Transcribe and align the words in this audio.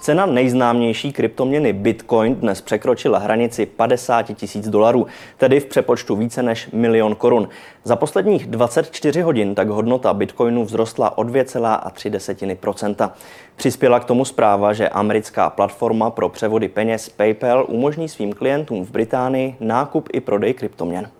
Cena 0.00 0.26
nejznámější 0.26 1.12
kryptoměny 1.12 1.72
Bitcoin 1.72 2.34
dnes 2.34 2.60
překročila 2.60 3.18
hranici 3.18 3.66
50 3.66 4.22
tisíc 4.22 4.68
dolarů, 4.68 5.06
tedy 5.36 5.60
v 5.60 5.66
přepočtu 5.66 6.16
více 6.16 6.42
než 6.42 6.68
milion 6.72 7.14
korun. 7.14 7.48
Za 7.84 7.96
posledních 7.96 8.46
24 8.46 9.20
hodin 9.20 9.54
tak 9.54 9.68
hodnota 9.68 10.14
Bitcoinu 10.14 10.64
vzrostla 10.64 11.18
o 11.18 11.22
2,3 11.22 13.10
Přispěla 13.56 14.00
k 14.00 14.04
tomu 14.04 14.24
zpráva, 14.24 14.72
že 14.72 14.88
americká 14.88 15.50
platforma 15.50 16.10
pro 16.10 16.28
převody 16.28 16.68
peněz 16.68 17.08
PayPal 17.08 17.64
umožní 17.68 18.08
svým 18.08 18.32
klientům 18.32 18.84
v 18.84 18.90
Británii 18.90 19.56
nákup 19.60 20.08
i 20.12 20.20
prodej 20.20 20.54
kryptoměn. 20.54 21.10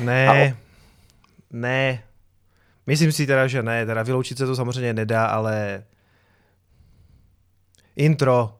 Ne, 0.00 0.30
o... 0.30 0.56
ne. 1.52 2.02
Myslím 2.86 3.12
si 3.12 3.26
teda, 3.26 3.46
že 3.46 3.62
ne. 3.62 3.86
Teda 3.86 4.02
vyloučit 4.02 4.38
se 4.38 4.46
to 4.46 4.56
samozřejmě 4.56 4.92
nedá, 4.92 5.26
ale 5.26 5.82
Intro. 7.96 8.59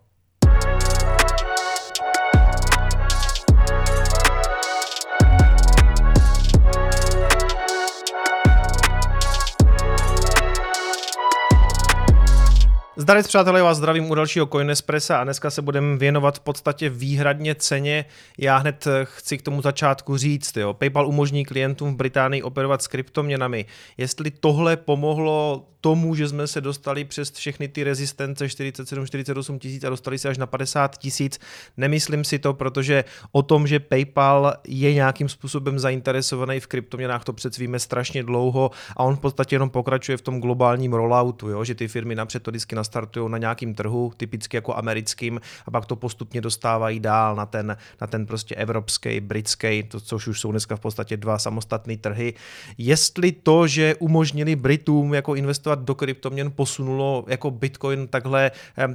Zdarec 13.10 13.28
přátelé, 13.28 13.62
vás 13.62 13.76
zdravím 13.76 14.10
u 14.10 14.14
dalšího 14.14 14.46
Coinespressa 14.46 15.18
a 15.18 15.24
dneska 15.24 15.50
se 15.50 15.62
budeme 15.62 15.96
věnovat 15.96 16.36
v 16.36 16.40
podstatě 16.40 16.88
výhradně 16.88 17.54
ceně. 17.54 18.04
Já 18.38 18.56
hned 18.56 18.88
chci 19.04 19.38
k 19.38 19.42
tomu 19.42 19.62
začátku 19.62 20.16
říct, 20.16 20.56
jo. 20.56 20.74
PayPal 20.74 21.08
umožní 21.08 21.44
klientům 21.44 21.94
v 21.94 21.96
Británii 21.96 22.42
operovat 22.42 22.82
s 22.82 22.86
kryptoměnami. 22.86 23.66
Jestli 23.98 24.30
tohle 24.30 24.76
pomohlo 24.76 25.66
tomu, 25.80 26.14
že 26.14 26.28
jsme 26.28 26.46
se 26.46 26.60
dostali 26.60 27.04
přes 27.04 27.30
všechny 27.30 27.68
ty 27.68 27.84
rezistence 27.84 28.48
47, 28.48 29.06
48 29.06 29.58
tisíc 29.58 29.84
a 29.84 29.90
dostali 29.90 30.18
se 30.18 30.28
až 30.28 30.38
na 30.38 30.46
50 30.46 30.98
tisíc. 30.98 31.38
Nemyslím 31.76 32.24
si 32.24 32.38
to, 32.38 32.54
protože 32.54 33.04
o 33.32 33.42
tom, 33.42 33.66
že 33.66 33.80
PayPal 33.80 34.54
je 34.68 34.94
nějakým 34.94 35.28
způsobem 35.28 35.78
zainteresovaný 35.78 36.60
v 36.60 36.66
kryptoměnách, 36.66 37.24
to 37.24 37.32
přece 37.32 37.60
víme 37.60 37.78
strašně 37.78 38.22
dlouho 38.22 38.70
a 38.96 39.04
on 39.04 39.16
v 39.16 39.20
podstatě 39.20 39.54
jenom 39.54 39.70
pokračuje 39.70 40.16
v 40.16 40.22
tom 40.22 40.40
globálním 40.40 40.92
rolloutu, 40.92 41.48
jo? 41.48 41.64
že 41.64 41.74
ty 41.74 41.88
firmy 41.88 42.14
napřed 42.14 42.42
to 42.42 42.50
vždycky 42.50 42.74
nastartují 43.00 43.30
na 43.30 43.38
nějakým 43.38 43.74
trhu, 43.74 44.12
typicky 44.16 44.56
jako 44.56 44.76
americkým, 44.76 45.40
a 45.66 45.70
pak 45.70 45.86
to 45.86 45.96
postupně 45.96 46.40
dostávají 46.40 47.00
dál 47.00 47.36
na 47.36 47.46
ten, 47.46 47.76
na 48.00 48.06
ten 48.06 48.26
prostě 48.26 48.54
evropský, 48.54 49.20
britský, 49.20 49.82
to, 49.82 50.00
což 50.00 50.26
už 50.26 50.40
jsou 50.40 50.50
dneska 50.50 50.76
v 50.76 50.80
podstatě 50.80 51.16
dva 51.16 51.38
samostatné 51.38 51.96
trhy. 51.96 52.34
Jestli 52.78 53.32
to, 53.32 53.66
že 53.66 53.94
umožnili 53.98 54.56
Britům 54.56 55.14
jako 55.14 55.34
investovat 55.34 55.78
do 55.78 55.94
kryptoměn 55.94 56.50
posunulo 56.50 57.24
jako 57.28 57.50
Bitcoin 57.50 58.08
takhle 58.08 58.50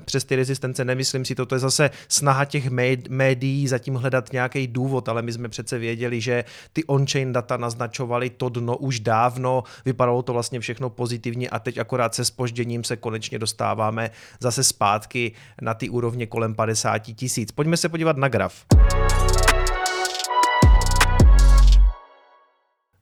přes 0.05 0.23
ty 0.23 0.35
rezistence. 0.35 0.85
Nemyslím 0.85 1.25
si 1.25 1.35
to, 1.35 1.55
je 1.55 1.59
zase 1.59 1.89
snaha 2.07 2.45
těch 2.45 2.69
médií 3.09 3.67
zatím 3.67 3.95
hledat 3.95 4.33
nějaký 4.33 4.67
důvod, 4.67 5.09
ale 5.09 5.21
my 5.21 5.31
jsme 5.31 5.49
přece 5.49 5.77
věděli, 5.77 6.21
že 6.21 6.43
ty 6.73 6.83
on-chain 6.83 7.33
data 7.33 7.57
naznačovaly 7.57 8.29
to 8.29 8.49
dno 8.49 8.77
už 8.77 8.99
dávno, 8.99 9.63
vypadalo 9.85 10.21
to 10.21 10.33
vlastně 10.33 10.59
všechno 10.59 10.89
pozitivně 10.89 11.49
a 11.49 11.59
teď 11.59 11.77
akorát 11.77 12.15
se 12.15 12.25
spožděním 12.25 12.83
se 12.83 12.95
konečně 12.95 13.39
dostáváme 13.39 13.94
zase 14.39 14.63
zpátky 14.63 15.31
na 15.61 15.73
ty 15.73 15.89
úrovně 15.89 16.27
kolem 16.27 16.55
50 16.55 16.99
tisíc. 16.99 17.51
Pojďme 17.51 17.77
se 17.77 17.89
podívat 17.89 18.17
na 18.17 18.27
graf. 18.27 18.65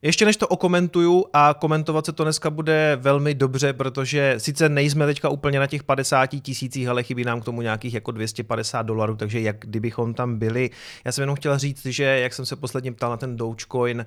Ještě 0.06 0.26
než 0.26 0.38
to 0.38 0.48
okomentuju 0.48 1.26
a 1.34 1.56
komentovat 1.60 2.06
se 2.06 2.12
to 2.12 2.24
dneska 2.24 2.50
bude 2.50 2.98
velmi 3.02 3.34
dobře, 3.34 3.74
protože 3.74 4.36
sice 4.38 4.70
nejsme 4.70 5.06
teďka 5.06 5.30
úplně 5.30 5.60
na 5.60 5.68
těch 5.68 5.84
50 5.84 6.28
tisících, 6.28 6.88
ale 6.88 7.04
chybí 7.04 7.24
nám 7.24 7.42
k 7.42 7.46
tomu 7.46 7.62
nějakých 7.62 7.94
jako 7.94 8.12
250 8.12 8.82
dolarů, 8.82 9.16
takže 9.16 9.40
jak 9.40 9.60
kdybychom 9.60 10.14
tam 10.14 10.40
byli. 10.40 10.70
Já 11.06 11.12
jsem 11.12 11.22
jenom 11.22 11.36
chtěl 11.36 11.58
říct, 11.58 11.86
že 11.86 12.04
jak 12.04 12.34
jsem 12.34 12.46
se 12.46 12.56
posledně 12.56 12.92
ptal 12.92 13.10
na 13.10 13.18
ten 13.18 13.38
Dogecoin, 13.38 14.06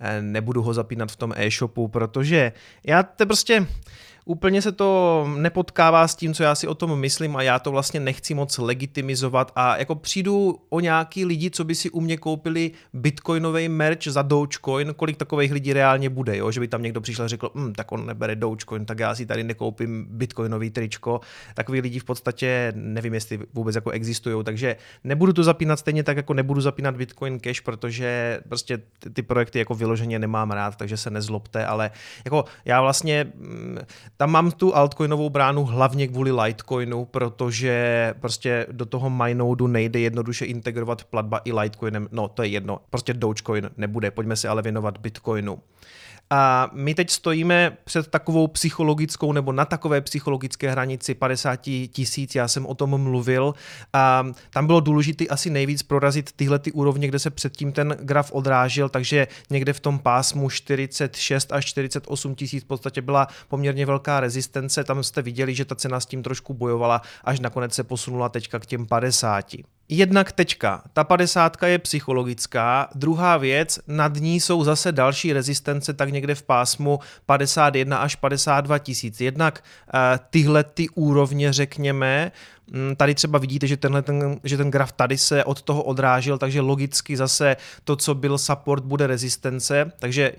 eh, 0.00 0.22
nebudu 0.22 0.62
ho 0.62 0.74
zapínat 0.74 1.12
v 1.12 1.16
tom 1.16 1.32
e-shopu, 1.36 1.88
protože 1.88 2.52
já 2.84 3.02
to 3.02 3.26
prostě 3.26 3.66
úplně 4.28 4.62
se 4.62 4.72
to 4.72 5.26
nepotkává 5.36 6.08
s 6.08 6.16
tím, 6.16 6.34
co 6.34 6.42
já 6.42 6.54
si 6.54 6.66
o 6.66 6.74
tom 6.74 6.98
myslím 6.98 7.36
a 7.36 7.42
já 7.42 7.58
to 7.58 7.70
vlastně 7.70 8.00
nechci 8.00 8.34
moc 8.34 8.58
legitimizovat 8.58 9.52
a 9.56 9.76
jako 9.76 9.94
přijdu 9.94 10.60
o 10.68 10.80
nějaký 10.80 11.24
lidi, 11.24 11.50
co 11.50 11.64
by 11.64 11.74
si 11.74 11.90
u 11.90 12.00
mě 12.00 12.16
koupili 12.16 12.70
bitcoinový 12.92 13.68
merch 13.68 14.04
za 14.08 14.22
Dogecoin, 14.22 14.94
kolik 14.96 15.16
takových 15.16 15.52
lidí 15.52 15.72
reálně 15.72 16.10
bude, 16.10 16.36
jo? 16.36 16.50
že 16.50 16.60
by 16.60 16.68
tam 16.68 16.82
někdo 16.82 17.00
přišel 17.00 17.24
a 17.24 17.28
řekl, 17.28 17.50
hm, 17.54 17.72
tak 17.72 17.92
on 17.92 18.06
nebere 18.06 18.36
Dogecoin, 18.36 18.86
tak 18.86 18.98
já 18.98 19.14
si 19.14 19.26
tady 19.26 19.44
nekoupím 19.44 20.06
bitcoinový 20.10 20.70
tričko. 20.70 21.20
Takový 21.54 21.80
lidi 21.80 21.98
v 21.98 22.04
podstatě 22.04 22.72
nevím, 22.76 23.14
jestli 23.14 23.40
vůbec 23.54 23.74
jako 23.74 23.90
existují, 23.90 24.44
takže 24.44 24.76
nebudu 25.04 25.32
to 25.32 25.44
zapínat 25.44 25.78
stejně 25.78 26.02
tak, 26.02 26.16
jako 26.16 26.34
nebudu 26.34 26.60
zapínat 26.60 26.96
Bitcoin 26.96 27.40
Cash, 27.40 27.60
protože 27.60 28.40
prostě 28.48 28.78
ty 29.12 29.22
projekty 29.22 29.58
jako 29.58 29.74
vyloženě 29.74 30.18
nemám 30.18 30.50
rád, 30.50 30.76
takže 30.76 30.96
se 30.96 31.10
nezlobte, 31.10 31.66
ale 31.66 31.90
jako 32.24 32.44
já 32.64 32.80
vlastně 32.80 33.26
hm, 33.34 33.78
tam 34.20 34.30
mám 34.30 34.50
tu 34.50 34.76
altcoinovou 34.76 35.30
bránu 35.30 35.64
hlavně 35.64 36.08
kvůli 36.08 36.32
Litecoinu, 36.32 37.04
protože 37.04 38.14
prostě 38.20 38.66
do 38.72 38.86
toho 38.86 39.10
MyNodu 39.10 39.66
nejde 39.66 40.00
jednoduše 40.00 40.44
integrovat 40.44 41.04
platba 41.04 41.40
i 41.44 41.52
Litecoinem. 41.52 42.08
No, 42.12 42.28
to 42.28 42.42
je 42.42 42.48
jedno. 42.48 42.80
Prostě 42.90 43.14
Dogecoin 43.14 43.70
nebude. 43.76 44.10
Pojďme 44.10 44.36
se 44.36 44.48
ale 44.48 44.62
věnovat 44.62 44.98
Bitcoinu. 44.98 45.58
A 46.30 46.70
my 46.72 46.94
teď 46.94 47.10
stojíme 47.10 47.76
před 47.84 48.08
takovou 48.08 48.46
psychologickou 48.46 49.32
nebo 49.32 49.52
na 49.52 49.64
takové 49.64 50.00
psychologické 50.00 50.70
hranici 50.70 51.14
50 51.14 51.56
tisíc, 51.90 52.34
já 52.34 52.48
jsem 52.48 52.66
o 52.66 52.74
tom 52.74 53.02
mluvil. 53.02 53.54
A 53.92 54.26
tam 54.50 54.66
bylo 54.66 54.80
důležité 54.80 55.26
asi 55.26 55.50
nejvíc 55.50 55.82
prorazit 55.82 56.32
tyhle 56.32 56.58
ty 56.58 56.72
úrovně, 56.72 57.08
kde 57.08 57.18
se 57.18 57.30
předtím 57.30 57.72
ten 57.72 57.96
graf 58.00 58.32
odrážel, 58.32 58.88
takže 58.88 59.26
někde 59.50 59.72
v 59.72 59.80
tom 59.80 59.98
pásmu 59.98 60.50
46 60.50 61.52
až 61.52 61.64
48 61.64 62.34
tisíc 62.34 62.64
v 62.64 62.66
podstatě 62.66 63.02
byla 63.02 63.28
poměrně 63.48 63.86
velká 63.86 64.20
rezistence, 64.20 64.84
tam 64.84 65.02
jste 65.02 65.22
viděli, 65.22 65.54
že 65.54 65.64
ta 65.64 65.74
cena 65.74 66.00
s 66.00 66.06
tím 66.06 66.22
trošku 66.22 66.54
bojovala, 66.54 67.02
až 67.24 67.40
nakonec 67.40 67.74
se 67.74 67.84
posunula 67.84 68.28
teďka 68.28 68.58
k 68.58 68.66
těm 68.66 68.86
50. 68.86 69.77
Jednak 69.88 70.32
tečka. 70.32 70.82
Ta 70.92 71.04
padesátka 71.04 71.66
je 71.66 71.78
psychologická. 71.78 72.88
Druhá 72.94 73.36
věc, 73.36 73.80
nad 73.86 74.14
ní 74.16 74.40
jsou 74.40 74.64
zase 74.64 74.92
další 74.92 75.32
rezistence, 75.32 75.94
tak 75.94 76.12
někde 76.12 76.34
v 76.34 76.42
pásmu 76.42 76.98
51 77.26 77.98
až 77.98 78.14
52 78.14 78.78
tisíc. 78.78 79.20
Jednak 79.20 79.64
uh, 79.94 80.00
tyhle 80.30 80.64
ty 80.64 80.88
úrovně, 80.88 81.52
řekněme, 81.52 82.32
tady 82.96 83.14
třeba 83.14 83.38
vidíte, 83.38 83.66
že, 83.66 83.76
tenhle, 83.76 84.02
ten, 84.02 84.40
že 84.44 84.56
ten 84.56 84.70
graf 84.70 84.92
tady 84.92 85.18
se 85.18 85.44
od 85.44 85.62
toho 85.62 85.82
odrážil, 85.82 86.38
takže 86.38 86.60
logicky 86.60 87.16
zase 87.16 87.56
to, 87.84 87.96
co 87.96 88.14
byl 88.14 88.38
support, 88.38 88.84
bude 88.84 89.06
rezistence, 89.06 89.92
takže 89.98 90.32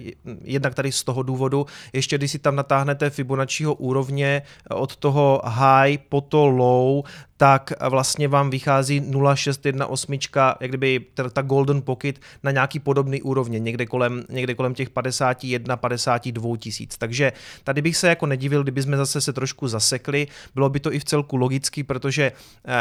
jednak 0.44 0.76
tady 0.76 0.92
z 0.92 1.04
toho 1.04 1.24
důvodu, 1.24 1.66
ještě 1.94 2.18
když 2.18 2.32
si 2.32 2.40
tam 2.40 2.56
natáhnete 2.56 3.10
Fibonacciho 3.10 3.74
úrovně 3.74 4.42
od 4.70 4.96
toho 4.96 5.42
high 5.46 5.98
po 6.10 6.22
to 6.22 6.48
low, 6.48 7.04
tak 7.40 7.74
vlastně 7.90 8.28
vám 8.28 8.50
vychází 8.50 9.02
0,618, 9.02 10.58
jak 10.60 10.72
kdyby 10.72 11.06
ta 11.34 11.42
golden 11.42 11.82
pocket 11.82 12.20
na 12.44 12.52
nějaký 12.52 12.80
podobný 12.80 13.22
úrovně, 13.22 13.60
někde 13.60 13.86
kolem, 13.86 14.24
někde 14.30 14.56
kolem 14.56 14.74
těch 14.74 14.90
51, 14.90 15.78
52 15.78 16.58
tisíc. 16.58 16.98
Takže 16.98 17.34
tady 17.64 17.82
bych 17.82 17.98
se 17.98 18.08
jako 18.08 18.26
nedivil, 18.26 18.64
kdyby 18.64 18.82
jsme 18.82 18.98
zase 18.98 19.22
se 19.22 19.34
trošku 19.34 19.68
zasekli, 19.68 20.28
bylo 20.56 20.70
by 20.70 20.80
to 20.80 20.94
i 20.94 21.00
v 21.00 21.04
celku 21.04 21.36
logický, 21.36 21.84
protože 21.84 22.19
protože 22.20 22.32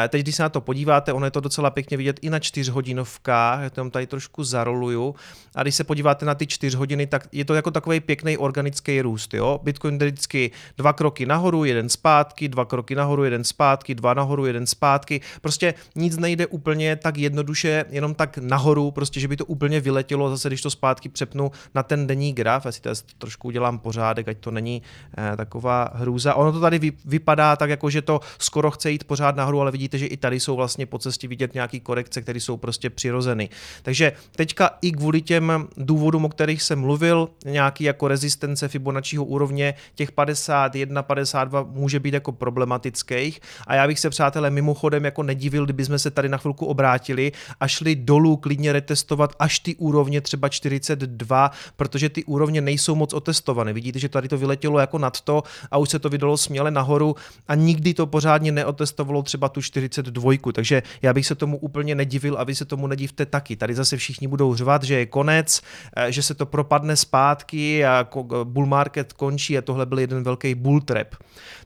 eh, 0.05 0.09
teď, 0.09 0.23
když 0.23 0.35
se 0.35 0.43
na 0.43 0.49
to 0.49 0.61
podíváte, 0.61 1.13
ono 1.13 1.27
je 1.27 1.31
to 1.31 1.41
docela 1.41 1.71
pěkně 1.71 1.97
vidět 1.97 2.19
i 2.23 2.31
na 2.31 2.39
čtyřhodinovkách, 2.39 3.63
já 3.63 3.71
to 3.71 3.91
tady 3.91 4.07
trošku 4.07 4.45
zaroluju, 4.45 5.15
a 5.55 5.63
když 5.63 5.75
se 5.75 5.85
podíváte 5.85 6.27
na 6.27 6.35
ty 6.35 6.47
čtyř 6.47 6.75
hodiny, 6.75 7.07
tak 7.07 7.29
je 7.33 7.45
to 7.45 7.55
jako 7.55 7.71
takový 7.71 8.01
pěkný 8.01 8.39
organický 8.39 9.03
růst. 9.03 9.35
Jo? 9.35 9.61
Bitcoin 9.63 9.99
jde 9.99 10.07
vždycky 10.07 10.51
dva 10.77 10.93
kroky 10.93 11.27
nahoru, 11.27 11.65
jeden 11.65 11.89
zpátky, 11.89 12.49
dva 12.49 12.65
kroky 12.65 12.95
nahoru, 12.95 13.25
jeden 13.25 13.45
zpátky, 13.45 13.95
dva 13.95 14.15
nahoru, 14.15 14.47
jeden 14.47 14.67
zpátky. 14.67 15.21
Prostě 15.41 15.75
nic 15.95 16.17
nejde 16.17 16.47
úplně 16.47 16.97
tak 16.97 17.17
jednoduše, 17.17 17.85
jenom 17.91 18.15
tak 18.15 18.39
nahoru, 18.39 18.91
prostě, 18.91 19.21
že 19.21 19.29
by 19.29 19.37
to 19.37 19.45
úplně 19.45 19.81
vyletělo, 19.81 20.31
zase 20.31 20.49
když 20.49 20.63
to 20.63 20.71
zpátky 20.71 21.09
přepnu 21.09 21.51
na 21.75 21.83
ten 21.83 22.07
denní 22.07 22.33
graf, 22.33 22.65
já 22.65 22.73
si 22.73 22.81
to 22.81 22.91
trošku 23.19 23.49
udělám 23.49 23.79
pořádek, 23.79 24.29
ať 24.29 24.39
to 24.39 24.51
není 24.51 24.83
eh, 25.19 25.37
taková 25.37 25.91
hrůza. 25.95 26.35
Ono 26.35 26.53
to 26.53 26.61
tady 26.61 26.79
vy, 26.79 26.93
vypadá 27.05 27.57
tak, 27.57 27.71
jako 27.71 27.91
že 27.91 28.03
to 28.03 28.21
skoro 28.39 28.71
chce 28.71 28.91
jít 28.91 29.05
pořád 29.05 29.28
pořád 29.33 29.37
nahoru, 29.37 29.61
ale 29.61 29.71
vidíte, 29.71 29.99
že 29.99 30.07
i 30.07 30.17
tady 30.17 30.41
jsou 30.41 30.57
vlastně 30.57 30.87
po 30.87 30.99
cestě 30.99 31.29
vidět 31.29 31.55
nějaké 31.55 31.81
korekce, 31.81 32.23
které 32.23 32.41
jsou 32.41 32.57
prostě 32.57 32.91
přirozeny. 32.91 33.49
Takže 33.83 34.13
teďka 34.37 34.71
i 34.83 34.93
kvůli 34.93 35.23
těm 35.23 35.69
důvodům, 35.77 36.25
o 36.25 36.29
kterých 36.29 36.63
jsem 36.63 36.81
mluvil, 36.81 37.29
nějaký 37.45 37.85
jako 37.85 38.09
rezistence 38.09 38.69
Fibonacciho 38.69 39.25
úrovně, 39.25 39.75
těch 39.95 40.13
51, 40.13 41.03
52 41.03 41.63
může 41.63 42.01
být 42.01 42.15
jako 42.15 42.33
problematických. 42.33 43.41
A 43.67 43.75
já 43.75 43.87
bych 43.87 43.99
se, 43.99 44.11
přátelé, 44.11 44.51
mimochodem 44.51 45.05
jako 45.05 45.23
nedivil, 45.23 45.65
kdyby 45.65 45.85
jsme 45.85 45.99
se 45.99 46.11
tady 46.11 46.29
na 46.29 46.39
chvilku 46.39 46.67
obrátili 46.67 47.33
a 47.61 47.69
šli 47.69 47.97
dolů 47.97 48.37
klidně 48.37 48.73
retestovat 48.73 49.37
až 49.39 49.59
ty 49.59 49.77
úrovně 49.77 50.21
třeba 50.21 50.49
42, 50.49 51.51
protože 51.77 52.09
ty 52.09 52.25
úrovně 52.25 52.61
nejsou 52.61 52.95
moc 52.95 53.13
otestované. 53.13 53.73
Vidíte, 53.73 53.99
že 53.99 54.09
tady 54.09 54.29
to 54.29 54.39
vyletělo 54.39 54.79
jako 54.79 54.99
nad 54.99 55.21
to 55.21 55.43
a 55.71 55.79
už 55.79 55.89
se 55.91 55.99
to 55.99 56.09
vydalo 56.09 56.37
směle 56.37 56.71
nahoru 56.71 57.17
a 57.49 57.55
nikdy 57.55 57.95
to 57.95 58.07
pořádně 58.07 58.53
neotestovalo 58.53 59.18
překonalo 59.19 59.23
třeba 59.23 59.49
tu 59.49 59.63
42, 59.63 60.33
takže 60.53 60.83
já 61.03 61.13
bych 61.13 61.27
se 61.27 61.35
tomu 61.35 61.59
úplně 61.59 61.95
nedivil 61.95 62.37
a 62.39 62.45
vy 62.45 62.55
se 62.55 62.65
tomu 62.65 62.87
nedivte 62.87 63.27
taky. 63.27 63.57
Tady 63.57 63.75
zase 63.75 63.97
všichni 63.97 64.29
budou 64.29 64.55
řvat, 64.55 64.83
že 64.83 64.99
je 64.99 65.07
konec, 65.07 65.63
eh, 65.97 66.13
že 66.13 66.23
se 66.23 66.35
to 66.35 66.47
propadne 66.47 66.97
zpátky 66.97 67.85
a 67.85 68.07
bull 68.45 68.67
market 68.67 69.13
končí 69.13 69.59
a 69.59 69.63
tohle 69.63 69.87
byl 69.87 69.99
jeden 69.99 70.23
velký 70.23 70.55
bull 70.55 70.81
trap. 70.81 71.15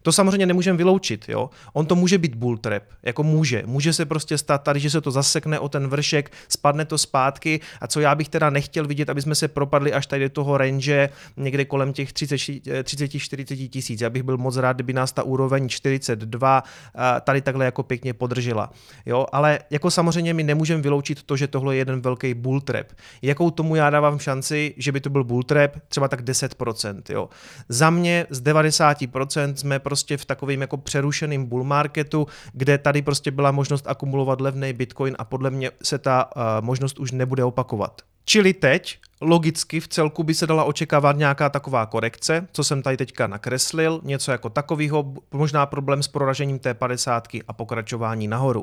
To 0.02 0.12
samozřejmě 0.12 0.46
nemůžeme 0.46 0.78
vyloučit, 0.78 1.28
jo. 1.28 1.50
On 1.72 1.86
to 1.86 1.94
může 1.94 2.18
být 2.18 2.34
bull 2.34 2.58
trap, 2.58 2.82
jako 3.02 3.22
může. 3.22 3.62
Může 3.66 3.92
se 3.92 4.06
prostě 4.06 4.38
stát 4.38 4.62
tady, 4.62 4.80
že 4.80 4.90
se 4.90 5.00
to 5.00 5.10
zasekne 5.10 5.58
o 5.58 5.68
ten 5.68 5.86
vršek, 5.86 6.30
spadne 6.48 6.84
to 6.84 6.98
zpátky 6.98 7.60
a 7.80 7.86
co 7.86 8.00
já 8.00 8.14
bych 8.14 8.28
teda 8.28 8.50
nechtěl 8.50 8.86
vidět, 8.86 9.10
aby 9.10 9.22
jsme 9.22 9.34
se 9.34 9.48
propadli 9.48 9.92
až 9.92 10.06
tady 10.06 10.24
do 10.24 10.30
toho 10.30 10.58
range 10.58 11.08
někde 11.36 11.64
kolem 11.64 11.92
těch 11.92 12.12
30-40 12.12 13.68
tisíc. 13.68 14.00
Já 14.00 14.10
bych 14.10 14.22
byl 14.22 14.38
moc 14.38 14.56
rád, 14.56 14.76
kdyby 14.76 14.92
nás 14.92 15.12
ta 15.12 15.22
úroveň 15.22 15.68
42 15.68 16.62
eh, 16.62 17.20
tady 17.32 17.42
takhle 17.42 17.64
jako 17.64 17.82
pěkně 17.82 18.12
podržela. 18.14 18.70
Jo, 19.06 19.26
ale 19.32 19.58
jako 19.70 19.90
samozřejmě 19.90 20.34
my 20.34 20.42
nemůžeme 20.42 20.82
vyloučit 20.82 21.22
to, 21.22 21.36
že 21.36 21.48
tohle 21.48 21.74
je 21.74 21.78
jeden 21.78 22.00
velký 22.00 22.34
bull 22.34 22.60
trap. 22.60 22.86
Jakou 23.22 23.50
tomu 23.50 23.76
já 23.76 23.90
dávám 23.90 24.18
šanci, 24.18 24.74
že 24.76 24.92
by 24.92 25.00
to 25.00 25.10
byl 25.10 25.24
bull 25.24 25.42
trap? 25.42 25.70
Třeba 25.88 26.08
tak 26.08 26.20
10%. 26.20 27.02
Jo. 27.08 27.28
Za 27.68 27.90
mě 27.90 28.26
z 28.30 28.42
90% 28.42 29.54
jsme 29.54 29.78
prostě 29.78 30.16
v 30.16 30.24
takovém 30.24 30.60
jako 30.60 30.76
přerušeném 30.76 31.46
bull 31.46 31.64
marketu, 31.64 32.26
kde 32.52 32.78
tady 32.78 33.02
prostě 33.02 33.30
byla 33.30 33.50
možnost 33.50 33.86
akumulovat 33.88 34.40
levný 34.40 34.72
bitcoin 34.72 35.16
a 35.18 35.24
podle 35.24 35.50
mě 35.50 35.70
se 35.82 35.98
ta 35.98 36.28
uh, 36.36 36.42
možnost 36.60 36.98
už 36.98 37.12
nebude 37.12 37.44
opakovat. 37.44 38.02
Čili 38.24 38.52
teď 38.52 38.98
logicky 39.20 39.80
v 39.80 39.88
celku 39.88 40.22
by 40.22 40.34
se 40.34 40.46
dala 40.46 40.64
očekávat 40.64 41.16
nějaká 41.16 41.48
taková 41.48 41.86
korekce, 41.86 42.48
co 42.52 42.64
jsem 42.64 42.82
tady 42.82 42.96
teďka 42.96 43.26
nakreslil, 43.26 44.00
něco 44.02 44.32
jako 44.32 44.50
takového, 44.50 45.14
možná 45.32 45.66
problém 45.66 46.02
s 46.02 46.08
proražením 46.08 46.58
té 46.58 46.74
50 46.74 47.28
a 47.48 47.52
pokračování 47.52 48.28
nahoru. 48.28 48.62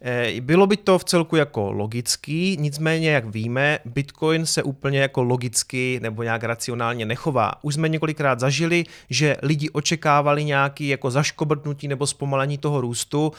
Eh, 0.00 0.40
bylo 0.40 0.66
by 0.66 0.76
to 0.76 0.98
v 0.98 1.04
celku 1.04 1.36
jako 1.36 1.72
logický, 1.72 2.56
nicméně, 2.60 3.10
jak 3.10 3.24
víme, 3.24 3.78
Bitcoin 3.84 4.46
se 4.46 4.62
úplně 4.62 5.00
jako 5.00 5.22
logicky 5.22 6.00
nebo 6.02 6.22
nějak 6.22 6.44
racionálně 6.44 7.06
nechová. 7.06 7.52
Už 7.62 7.74
jsme 7.74 7.88
několikrát 7.88 8.40
zažili, 8.40 8.84
že 9.10 9.36
lidi 9.42 9.70
očekávali 9.70 10.44
nějaký 10.44 10.88
jako 10.88 11.10
zaškobrtnutí 11.10 11.88
nebo 11.88 12.06
zpomalení 12.06 12.58
toho 12.58 12.80
růstu, 12.80 13.32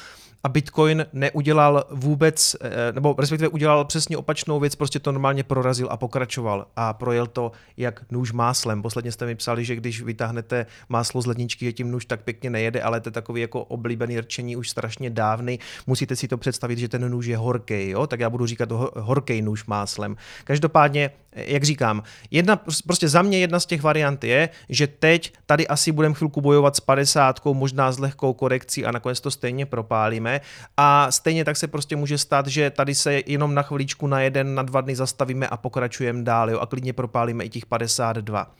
a 0.47 0.49
Bitcoin 0.49 1.05
neudělal 1.13 1.83
vůbec, 1.89 2.55
eh, 2.61 2.91
nebo 2.91 3.15
respektive 3.19 3.47
udělal 3.47 3.85
přesně 3.85 4.17
opačnou 4.17 4.59
věc, 4.59 4.75
prostě 4.75 4.99
to 4.99 5.11
normálně 5.11 5.43
prorazil 5.43 5.87
a 5.91 5.97
pokračoval 5.97 6.67
a 6.75 6.93
projel 6.93 7.27
to 7.27 7.51
jak 7.77 8.11
nůž 8.11 8.31
máslem. 8.31 8.81
Posledně 8.81 9.11
jste 9.11 9.25
mi 9.25 9.35
psali, 9.35 9.65
že 9.65 9.75
když 9.75 10.01
vytáhnete 10.01 10.65
máslo 10.89 11.21
z 11.21 11.25
ledničky, 11.25 11.65
že 11.65 11.73
tím 11.73 11.91
nůž 11.91 12.05
tak 12.05 12.23
pěkně 12.23 12.49
nejede, 12.49 12.81
ale 12.81 12.99
to 12.99 13.07
je 13.07 13.11
takový 13.11 13.41
jako 13.41 13.63
oblíbený 13.63 14.19
rčení 14.19 14.55
už 14.55 14.69
strašně 14.69 15.09
dávný. 15.09 15.59
Musíte 15.87 16.15
si 16.15 16.27
to 16.27 16.37
představit, 16.37 16.79
že 16.79 16.87
ten 16.87 17.11
nůž 17.11 17.25
je 17.25 17.37
horký, 17.37 17.89
jo? 17.89 18.07
tak 18.07 18.19
já 18.19 18.29
budu 18.29 18.45
říkat 18.45 18.71
horký 18.95 19.41
nůž 19.41 19.65
máslem. 19.65 20.15
Každopádně, 20.43 21.11
eh, 21.31 21.53
jak 21.53 21.63
říkám, 21.63 22.03
jedna, 22.31 22.61
prostě 22.85 23.09
za 23.09 23.21
mě 23.21 23.39
jedna 23.39 23.59
z 23.59 23.65
těch 23.65 23.81
variant 23.81 24.23
je, 24.23 24.49
že 24.69 24.87
teď 24.87 25.33
tady 25.45 25.67
asi 25.67 25.91
budeme 25.91 26.15
chvilku 26.15 26.41
bojovat 26.41 26.75
s 26.75 26.79
50, 26.79 27.53
možná 27.53 27.91
s 27.91 27.99
lehkou 27.99 28.33
korekcí 28.33 28.85
a 28.85 28.91
nakonec 28.91 29.21
to 29.21 29.31
stejně 29.31 29.65
propálíme 29.65 30.36
a 30.77 31.11
stejně 31.11 31.45
tak 31.45 31.57
se 31.57 31.67
prostě 31.67 31.95
může 31.95 32.17
stát, 32.17 32.47
že 32.47 32.69
tady 32.69 32.95
se 32.95 33.21
jenom 33.25 33.53
na 33.53 33.61
chviličku 33.61 34.07
na 34.07 34.21
jeden, 34.21 34.55
na 34.55 34.63
dva 34.63 34.81
dny 34.81 34.95
zastavíme 34.95 35.47
a 35.47 35.57
pokračujeme 35.57 36.23
dál 36.23 36.49
jo, 36.49 36.59
a 36.59 36.65
klidně 36.65 36.93
propálíme 36.93 37.43
i 37.43 37.49
těch 37.49 37.65
52. 37.65 38.51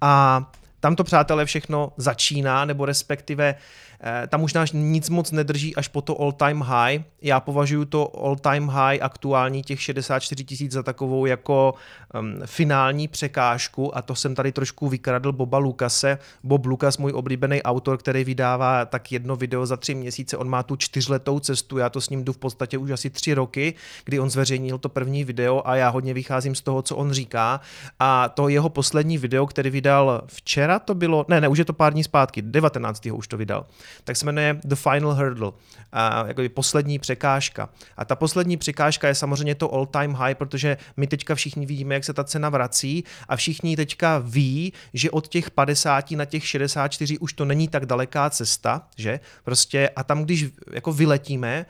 A 0.00 0.44
tam 0.80 0.96
to, 0.96 1.04
přátelé, 1.04 1.44
všechno 1.44 1.92
začíná, 1.96 2.64
nebo 2.64 2.86
respektive 2.86 3.54
Eh, 3.54 3.87
tam 4.28 4.42
už 4.42 4.54
nás 4.54 4.72
nic 4.72 5.08
moc 5.08 5.30
nedrží 5.30 5.76
až 5.76 5.88
po 5.88 6.02
to 6.02 6.20
all-time 6.20 6.60
high. 6.60 7.02
Já 7.22 7.40
považuji 7.40 7.84
to 7.84 8.24
all-time 8.24 8.68
high 8.68 8.98
aktuální 9.02 9.62
těch 9.62 9.82
64 9.82 10.44
tisíc 10.44 10.72
za 10.72 10.82
takovou 10.82 11.26
jako 11.26 11.74
um, 12.14 12.34
finální 12.46 13.08
překážku 13.08 13.96
a 13.96 14.02
to 14.02 14.14
jsem 14.14 14.34
tady 14.34 14.52
trošku 14.52 14.88
vykradl 14.88 15.32
Boba 15.32 15.58
Lukase. 15.58 16.18
Bob 16.44 16.66
Lukas, 16.66 16.98
můj 16.98 17.12
oblíbený 17.12 17.62
autor, 17.62 17.98
který 17.98 18.24
vydává 18.24 18.84
tak 18.84 19.12
jedno 19.12 19.36
video 19.36 19.66
za 19.66 19.76
tři 19.76 19.94
měsíce, 19.94 20.36
on 20.36 20.48
má 20.48 20.62
tu 20.62 20.76
čtyřletou 20.76 21.40
cestu, 21.40 21.78
já 21.78 21.90
to 21.90 22.00
s 22.00 22.10
ním 22.10 22.24
jdu 22.24 22.32
v 22.32 22.38
podstatě 22.38 22.78
už 22.78 22.90
asi 22.90 23.10
tři 23.10 23.34
roky, 23.34 23.74
kdy 24.04 24.20
on 24.20 24.30
zveřejnil 24.30 24.78
to 24.78 24.88
první 24.88 25.24
video 25.24 25.62
a 25.64 25.76
já 25.76 25.88
hodně 25.88 26.14
vycházím 26.14 26.54
z 26.54 26.60
toho, 26.60 26.82
co 26.82 26.96
on 26.96 27.12
říká 27.12 27.60
a 28.00 28.28
to 28.28 28.48
jeho 28.48 28.68
poslední 28.68 29.18
video, 29.18 29.46
který 29.46 29.70
vydal 29.70 30.22
včera 30.26 30.78
to 30.78 30.94
bylo, 30.94 31.24
ne, 31.28 31.40
ne, 31.40 31.48
už 31.48 31.58
je 31.58 31.64
to 31.64 31.72
pár 31.72 31.92
dní 31.92 32.04
zpátky, 32.04 32.42
19. 32.42 33.06
už 33.06 33.28
to 33.28 33.36
vydal, 33.36 33.66
tak 34.04 34.16
se 34.16 34.26
jmenuje 34.26 34.60
The 34.64 34.74
Final 34.74 35.14
Hurdle, 35.14 35.52
a 35.92 36.26
jako 36.26 36.42
poslední 36.54 36.98
překážka. 36.98 37.68
A 37.96 38.04
ta 38.04 38.16
poslední 38.16 38.56
překážka 38.56 39.08
je 39.08 39.14
samozřejmě 39.14 39.54
to 39.54 39.74
all 39.74 39.86
time 39.86 40.14
high, 40.14 40.34
protože 40.34 40.76
my 40.96 41.06
teďka 41.06 41.34
všichni 41.34 41.66
vidíme, 41.66 41.94
jak 41.94 42.04
se 42.04 42.12
ta 42.12 42.24
cena 42.24 42.48
vrací 42.48 43.04
a 43.28 43.36
všichni 43.36 43.76
teďka 43.76 44.18
ví, 44.18 44.72
že 44.94 45.10
od 45.10 45.28
těch 45.28 45.50
50 45.50 46.10
na 46.10 46.24
těch 46.24 46.46
64 46.46 47.18
už 47.18 47.32
to 47.32 47.44
není 47.44 47.68
tak 47.68 47.86
daleká 47.86 48.30
cesta, 48.30 48.88
že? 48.96 49.20
Prostě 49.44 49.88
a 49.96 50.04
tam, 50.04 50.24
když 50.24 50.46
jako 50.72 50.92
vyletíme, 50.92 51.66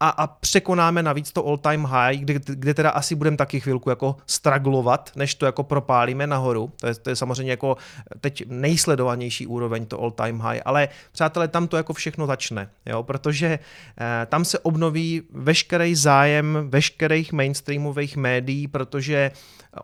a, 0.00 0.08
a 0.08 0.26
překonáme 0.26 1.02
navíc 1.02 1.32
to 1.32 1.46
all-time 1.46 1.84
high, 1.84 2.18
kde, 2.18 2.34
kde 2.44 2.74
teda 2.74 2.90
asi 2.90 3.14
budeme 3.14 3.36
taky 3.36 3.60
chvilku 3.60 3.90
jako 3.90 4.16
straglovat, 4.26 5.10
než 5.16 5.34
to 5.34 5.46
jako 5.46 5.62
propálíme 5.62 6.26
nahoru. 6.26 6.72
To 6.80 6.86
je, 6.86 6.94
to 6.94 7.10
je 7.10 7.16
samozřejmě 7.16 7.52
jako 7.52 7.76
teď 8.20 8.42
nejsledovanější 8.46 9.46
úroveň 9.46 9.86
to 9.86 10.00
all-time 10.00 10.40
high, 10.40 10.60
ale 10.64 10.88
přátelé, 11.12 11.48
tam 11.48 11.68
to 11.68 11.76
jako 11.76 11.92
všechno 11.92 12.26
začne, 12.26 12.70
jo, 12.86 13.02
protože 13.02 13.58
eh, 14.00 14.26
tam 14.26 14.44
se 14.44 14.58
obnoví 14.58 15.22
veškerý 15.32 15.94
zájem 15.94 16.58
veškerých 16.68 17.32
mainstreamových 17.32 18.16
médií, 18.16 18.68
protože 18.68 19.30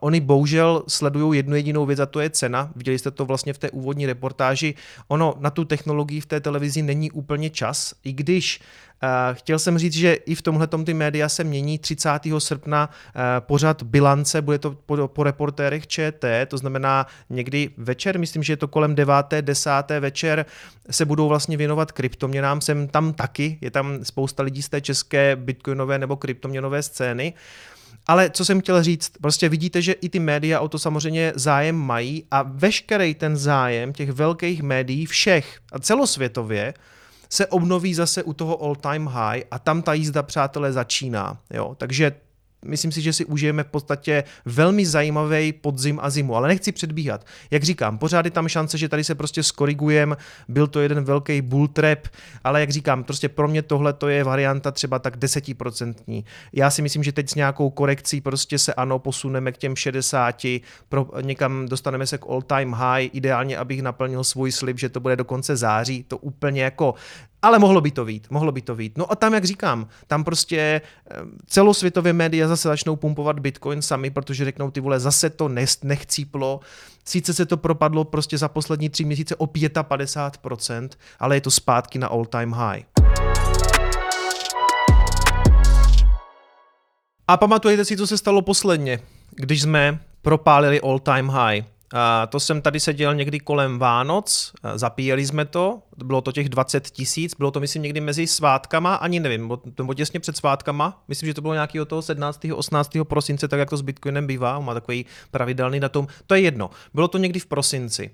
Oni 0.01 0.21
bohužel 0.21 0.83
sledují 0.89 1.39
jednu 1.39 1.57
jedinou 1.57 1.87
věc 1.87 1.99
a 2.01 2.07
to 2.07 2.21
je 2.21 2.31
cena. 2.31 2.71
Viděli 2.77 2.99
jste 2.99 3.11
to 3.11 3.25
vlastně 3.25 3.53
v 3.53 3.59
té 3.59 3.71
úvodní 3.71 4.07
reportáži. 4.07 4.75
Ono 5.09 5.35
na 5.41 5.51
tu 5.51 5.65
technologii 5.65 6.21
v 6.21 6.27
té 6.27 6.41
televizi 6.41 6.83
není 6.83 7.11
úplně 7.11 7.51
čas, 7.51 7.95
i 8.05 8.13
když 8.13 8.61
Uh, 9.03 9.35
chtěl 9.37 9.59
jsem 9.59 9.79
říct, 9.79 9.93
že 9.93 10.15
i 10.15 10.35
v 10.35 10.43
tomhle 10.43 10.69
ty 10.85 10.95
média 10.95 11.29
se 11.29 11.45
mění 11.45 11.79
30. 11.79 12.11
srpna 12.39 12.89
uh, 12.89 13.23
pořad 13.41 13.83
bilance, 13.83 14.43
bude 14.43 14.59
to 14.59 14.71
po, 14.87 15.09
po 15.09 15.23
reportérech 15.23 15.87
ČT, 15.87 16.47
to 16.49 16.59
znamená 16.59 17.07
někdy 17.31 17.71
večer, 17.77 18.19
myslím, 18.19 18.43
že 18.43 18.53
je 18.53 18.57
to 18.57 18.69
kolem 18.69 18.95
9. 18.95 19.15
10. 19.41 19.71
večer, 20.01 20.47
se 20.91 21.05
budou 21.05 21.29
vlastně 21.29 21.57
věnovat 21.57 21.93
kryptoměnám. 21.93 22.61
Jsem 22.61 22.89
tam 22.89 23.13
taky, 23.13 23.59
je 23.61 23.71
tam 23.71 24.05
spousta 24.05 24.43
lidí 24.43 24.63
z 24.63 24.69
té 24.69 24.81
české 24.81 25.37
bitcoinové 25.37 25.99
nebo 25.99 26.17
kryptoměnové 26.17 26.83
scény. 26.83 27.35
Ale 28.07 28.31
co 28.31 28.45
jsem 28.45 28.61
chtěl 28.61 28.83
říct, 28.83 29.13
prostě 29.21 29.49
vidíte, 29.49 29.83
že 29.83 29.93
i 29.93 30.09
ty 30.09 30.19
média 30.19 30.61
o 30.61 30.69
to 30.69 30.79
samozřejmě 30.79 31.33
zájem 31.35 31.77
mají 31.77 32.25
a 32.31 32.43
veškerý 32.43 33.15
ten 33.15 33.37
zájem 33.37 33.93
těch 33.93 34.11
velkých 34.11 34.63
médií 34.63 35.07
všech 35.07 35.59
a 35.73 35.79
celosvětově 35.79 36.75
se 37.29 37.47
obnoví 37.47 37.95
zase 37.95 38.23
u 38.23 38.33
toho 38.33 38.63
all 38.63 38.77
time 38.77 39.07
high 39.07 39.43
a 39.51 39.59
tam 39.59 39.83
ta 39.83 39.95
jízda, 39.95 40.23
přátelé, 40.23 40.73
začíná. 40.73 41.39
Jo? 41.51 41.75
Takže 41.79 42.13
myslím 42.65 42.93
si, 42.93 43.01
že 43.01 43.13
si 43.13 43.25
užijeme 43.25 43.63
v 43.63 43.67
podstatě 43.67 44.25
velmi 44.45 44.87
zajímavý 44.87 45.53
podzim 45.53 45.99
a 46.03 46.11
zimu, 46.11 46.37
ale 46.37 46.49
nechci 46.49 46.73
předbíhat. 46.73 47.27
Jak 47.51 47.63
říkám, 47.63 47.99
pořád 47.99 48.25
je 48.25 48.31
tam 48.31 48.49
šance, 48.49 48.79
že 48.79 48.89
tady 48.89 49.05
se 49.05 49.15
prostě 49.15 49.43
skorigujem, 49.43 50.17
byl 50.49 50.67
to 50.67 50.81
jeden 50.81 51.05
velký 51.05 51.41
bull 51.41 51.69
trap, 51.69 51.99
ale 52.45 52.61
jak 52.61 52.71
říkám, 52.71 53.05
prostě 53.05 53.29
pro 53.29 53.49
mě 53.49 53.63
tohle 53.63 53.93
to 53.93 54.09
je 54.09 54.25
varianta 54.25 54.71
třeba 54.71 54.99
tak 54.99 55.17
desetiprocentní. 55.17 56.25
Já 56.53 56.71
si 56.71 56.83
myslím, 56.83 57.03
že 57.03 57.13
teď 57.13 57.31
s 57.31 57.35
nějakou 57.35 57.71
korekcí 57.71 58.21
prostě 58.21 58.59
se 58.59 58.75
ano, 58.75 58.99
posuneme 58.99 59.53
k 59.53 59.59
těm 59.59 59.77
60, 59.77 60.47
pro, 60.89 61.07
někam 61.21 61.69
dostaneme 61.69 62.07
se 62.07 62.19
k 62.19 62.27
all 62.29 62.43
time 62.43 62.73
high, 62.73 63.09
ideálně, 63.13 63.59
abych 63.59 63.83
naplnil 63.83 64.25
svůj 64.25 64.53
slib, 64.53 64.79
že 64.79 64.89
to 64.89 65.01
bude 65.01 65.17
do 65.17 65.25
konce 65.25 65.57
září, 65.57 66.05
to 66.09 66.19
úplně 66.19 66.63
jako 66.63 66.95
ale 67.45 67.59
mohlo 67.59 67.81
by 67.81 67.91
to 67.91 68.05
vít, 68.05 68.27
mohlo 68.31 68.53
by 68.53 68.63
to 68.63 68.75
vít. 68.75 68.99
No 68.99 69.13
a 69.13 69.15
tam, 69.15 69.35
jak 69.35 69.45
říkám, 69.45 69.89
tam 70.07 70.25
prostě 70.25 70.81
eh, 71.11 71.17
celosvětově 71.47 72.13
média 72.13 72.49
zase 72.49 72.69
začnou 72.69 72.97
pumpovat 72.97 73.41
Bitcoin 73.41 73.83
sami, 73.83 74.11
protože 74.11 74.45
řeknou 74.45 74.71
ty 74.71 74.81
vole, 74.81 75.01
zase 75.01 75.31
to 75.31 75.51
nechcíplo, 75.83 76.61
sice 77.05 77.35
se 77.35 77.47
to 77.47 77.57
propadlo 77.57 78.05
prostě 78.05 78.39
za 78.39 78.49
poslední 78.49 78.89
tři 78.89 79.05
měsíce 79.05 79.37
o 79.37 79.47
55%, 79.47 80.89
ale 81.19 81.37
je 81.37 81.41
to 81.41 81.51
zpátky 81.51 81.99
na 81.99 82.09
all 82.09 82.25
time 82.25 82.53
high. 82.53 82.83
A 87.29 87.37
pamatujete 87.37 87.85
si, 87.85 87.97
co 87.97 88.07
se 88.07 88.19
stalo 88.19 88.43
posledně, 88.43 89.01
když 89.31 89.63
jsme 89.63 90.01
propálili 90.23 90.81
all 90.81 90.99
time 90.99 91.29
high. 91.29 91.74
To 92.29 92.41
jsem 92.41 92.63
tady 92.63 92.81
seděl 92.81 93.15
někdy 93.15 93.41
kolem 93.41 93.79
Vánoc, 93.79 94.53
zapíjeli 94.75 95.27
jsme 95.27 95.45
to, 95.45 95.83
bylo 96.05 96.21
to 96.21 96.33
těch 96.33 96.49
20 96.49 96.91
tisíc, 96.91 97.35
bylo 97.39 97.51
to 97.51 97.61
myslím 97.61 97.83
někdy 97.83 98.01
mezi 98.01 98.27
svátkama, 98.27 98.95
ani 98.95 99.21
nevím, 99.21 99.53
nebo 99.79 99.95
těsně 99.95 100.21
před 100.21 100.37
svátkama, 100.37 101.03
myslím, 101.09 101.27
že 101.27 101.35
to 101.35 101.41
bylo 101.41 101.55
nějakého 101.55 101.85
toho 101.85 102.03
17. 102.03 102.41
18. 102.55 102.91
prosince, 103.03 103.49
tak 103.49 103.59
jak 103.59 103.71
to 103.71 103.77
s 103.77 103.83
Bitcoinem 103.83 104.27
bývá, 104.27 104.61
má 104.61 104.75
takový 104.75 105.07
pravidelný 105.31 105.81
datum, 105.81 106.07
to 106.27 106.35
je 106.35 106.41
jedno, 106.41 106.71
bylo 106.95 107.09
to 107.09 107.19
někdy 107.19 107.41
v 107.41 107.47
prosinci. 107.47 108.11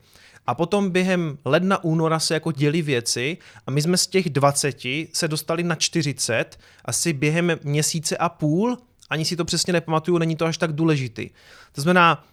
a 0.47 0.55
potom 0.55 0.91
během 0.91 1.39
ledna, 1.45 1.85
února 1.85 2.19
se 2.19 2.35
jako 2.35 2.53
děli 2.53 2.83
věci 2.83 3.39
a 3.67 3.71
my 3.71 3.83
jsme 3.83 3.97
z 3.97 4.07
těch 4.07 4.31
20 4.31 4.83
se 5.13 5.29
dostali 5.29 5.63
na 5.63 5.75
40 5.75 6.59
asi 6.85 7.13
během 7.13 7.57
měsíce 7.63 8.17
a 8.17 8.29
půl, 8.29 8.79
ani 9.11 9.25
si 9.25 9.37
to 9.37 9.45
přesně 9.45 9.73
nepamatuju, 9.73 10.19
není 10.19 10.37
to 10.37 10.47
až 10.47 10.59
tak 10.59 10.73
důležitý. 10.73 11.31
To 11.73 11.81
znamená, 11.81 12.25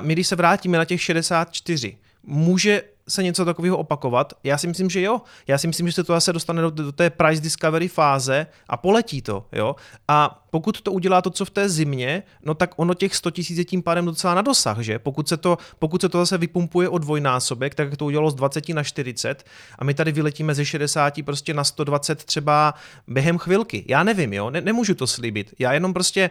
my 0.00 0.12
když 0.12 0.26
se 0.26 0.36
vrátíme 0.36 0.78
na 0.78 0.84
těch 0.84 1.02
64, 1.02 1.96
může 2.22 2.82
se 3.08 3.22
něco 3.22 3.44
takového 3.44 3.76
opakovat? 3.76 4.32
Já 4.44 4.58
si 4.58 4.66
myslím, 4.66 4.90
že 4.90 5.00
jo. 5.00 5.20
Já 5.46 5.58
si 5.58 5.66
myslím, 5.66 5.86
že 5.86 5.92
se 5.92 6.04
to 6.04 6.12
zase 6.12 6.32
dostane 6.32 6.62
do, 6.62 6.70
do 6.70 6.92
té 6.92 7.10
price 7.10 7.42
discovery 7.42 7.88
fáze 7.88 8.46
a 8.68 8.76
poletí 8.76 9.22
to, 9.22 9.46
jo. 9.52 9.76
A 10.08 10.44
pokud 10.50 10.80
to 10.80 10.92
udělá 10.92 11.22
to, 11.22 11.30
co 11.30 11.44
v 11.44 11.50
té 11.50 11.68
zimě, 11.68 12.22
no 12.44 12.54
tak 12.54 12.74
ono 12.76 12.94
těch 12.94 13.16
100 13.16 13.30
tisíc 13.30 13.58
je 13.58 13.64
tím 13.64 13.82
pádem 13.82 14.04
docela 14.04 14.34
na 14.34 14.42
dosah, 14.42 14.78
že? 14.78 14.98
Pokud 14.98 15.28
se, 15.28 15.36
to, 15.36 15.58
pokud 15.78 16.00
se 16.00 16.08
to 16.08 16.18
zase 16.18 16.38
vypumpuje 16.38 16.88
o 16.88 16.98
dvojnásobek, 16.98 17.74
tak 17.74 17.88
jak 17.88 17.96
to 17.96 18.04
udělalo 18.04 18.30
z 18.30 18.34
20 18.34 18.68
na 18.68 18.82
40 18.82 19.44
a 19.78 19.84
my 19.84 19.94
tady 19.94 20.12
vyletíme 20.12 20.54
ze 20.54 20.64
60 20.64 21.14
prostě 21.24 21.54
na 21.54 21.64
120 21.64 22.24
třeba 22.24 22.74
během 23.08 23.38
chvilky. 23.38 23.84
Já 23.88 24.02
nevím, 24.02 24.32
jo, 24.32 24.50
ne, 24.50 24.60
nemůžu 24.60 24.94
to 24.94 25.06
slíbit. 25.06 25.54
Já 25.58 25.72
jenom 25.72 25.94
prostě 25.94 26.30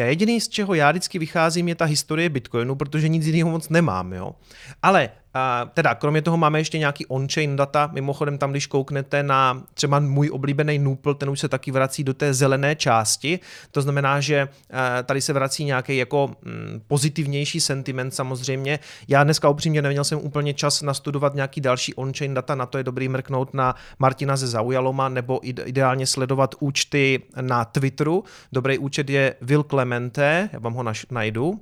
já 0.00 0.06
jediný, 0.06 0.40
z 0.40 0.48
čeho 0.48 0.74
já 0.74 0.90
vždycky 0.90 1.18
vycházím, 1.18 1.68
je 1.68 1.74
ta 1.74 1.84
historie 1.84 2.28
Bitcoinu, 2.28 2.74
protože 2.74 3.08
nic 3.08 3.26
jiného 3.26 3.50
moc 3.50 3.68
nemám, 3.68 4.12
jo. 4.12 4.34
Ale 4.82 5.10
a 5.34 5.70
teda, 5.74 5.94
kromě 5.94 6.22
toho 6.22 6.36
máme 6.36 6.60
ještě 6.60 6.78
nějaký 6.78 7.06
on-chain 7.06 7.56
data, 7.56 7.90
mimochodem 7.92 8.38
tam, 8.38 8.50
když 8.50 8.66
kouknete 8.66 9.22
na 9.22 9.62
třeba 9.74 10.00
můj 10.00 10.30
oblíbený 10.32 10.78
Nupl, 10.78 11.14
ten 11.14 11.30
už 11.30 11.40
se 11.40 11.48
taky 11.48 11.70
vrací 11.70 12.04
do 12.04 12.14
té 12.14 12.34
zelené 12.34 12.76
části, 12.76 13.40
to 13.70 13.82
znamená, 13.82 14.20
že 14.20 14.48
tady 15.04 15.20
se 15.20 15.32
vrací 15.32 15.64
nějaký 15.64 15.96
jako 15.96 16.30
mm, 16.42 16.82
pozitivnější 16.86 17.60
sentiment 17.60 18.14
samozřejmě. 18.14 18.78
Já 19.08 19.24
dneska 19.24 19.48
upřímně 19.48 19.82
neměl 19.82 20.04
jsem 20.04 20.18
úplně 20.18 20.54
čas 20.54 20.82
nastudovat 20.82 21.34
nějaký 21.34 21.60
další 21.60 21.94
on-chain 21.94 22.34
data, 22.34 22.54
na 22.54 22.66
to 22.66 22.78
je 22.78 22.84
dobrý 22.84 23.08
mrknout 23.08 23.54
na 23.54 23.74
Martina 23.98 24.36
ze 24.36 24.46
Zaujaloma 24.46 25.08
nebo 25.08 25.40
ideálně 25.42 26.06
sledovat 26.06 26.54
účty 26.60 27.22
na 27.40 27.64
Twitteru. 27.64 28.24
Dobrý 28.52 28.78
účet 28.78 29.10
je 29.10 29.34
Will 29.40 29.62
Clemente, 29.62 30.50
já 30.52 30.58
vám 30.58 30.74
ho 30.74 30.84
najdu. 31.10 31.60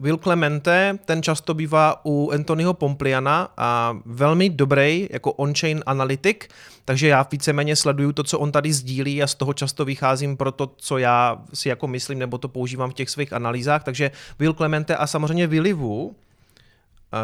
Will 0.00 0.16
Clemente, 0.16 0.98
ten 1.04 1.22
často 1.22 1.54
bývá 1.54 2.00
u 2.04 2.30
Anthonyho 2.30 2.74
Pompliana 2.74 3.48
a 3.56 3.98
velmi 4.04 4.50
dobrý 4.50 5.08
jako 5.10 5.32
on-chain 5.32 5.82
analytik, 5.86 6.48
takže 6.84 7.08
já 7.08 7.26
víceméně 7.32 7.76
sleduju 7.76 8.12
to, 8.12 8.22
co 8.22 8.38
on 8.38 8.52
tady 8.52 8.72
sdílí 8.72 9.22
a 9.22 9.26
z 9.26 9.34
toho 9.34 9.52
často 9.52 9.84
vycházím 9.84 10.36
pro 10.36 10.52
to, 10.52 10.72
co 10.76 10.98
já 10.98 11.42
si 11.54 11.68
jako 11.68 11.86
myslím 11.86 12.18
nebo 12.18 12.38
to 12.38 12.48
používám 12.48 12.90
v 12.90 12.94
těch 12.94 13.10
svých 13.10 13.32
analýzách, 13.32 13.84
takže 13.84 14.10
Will 14.38 14.54
Clemente 14.54 14.96
a 14.96 15.06
samozřejmě 15.06 15.46
Willy 15.46 15.72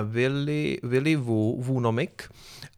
Willy, 0.05 0.79
Willy 0.83 1.17
Wu, 1.17 1.63
Wunomic, 1.63 2.11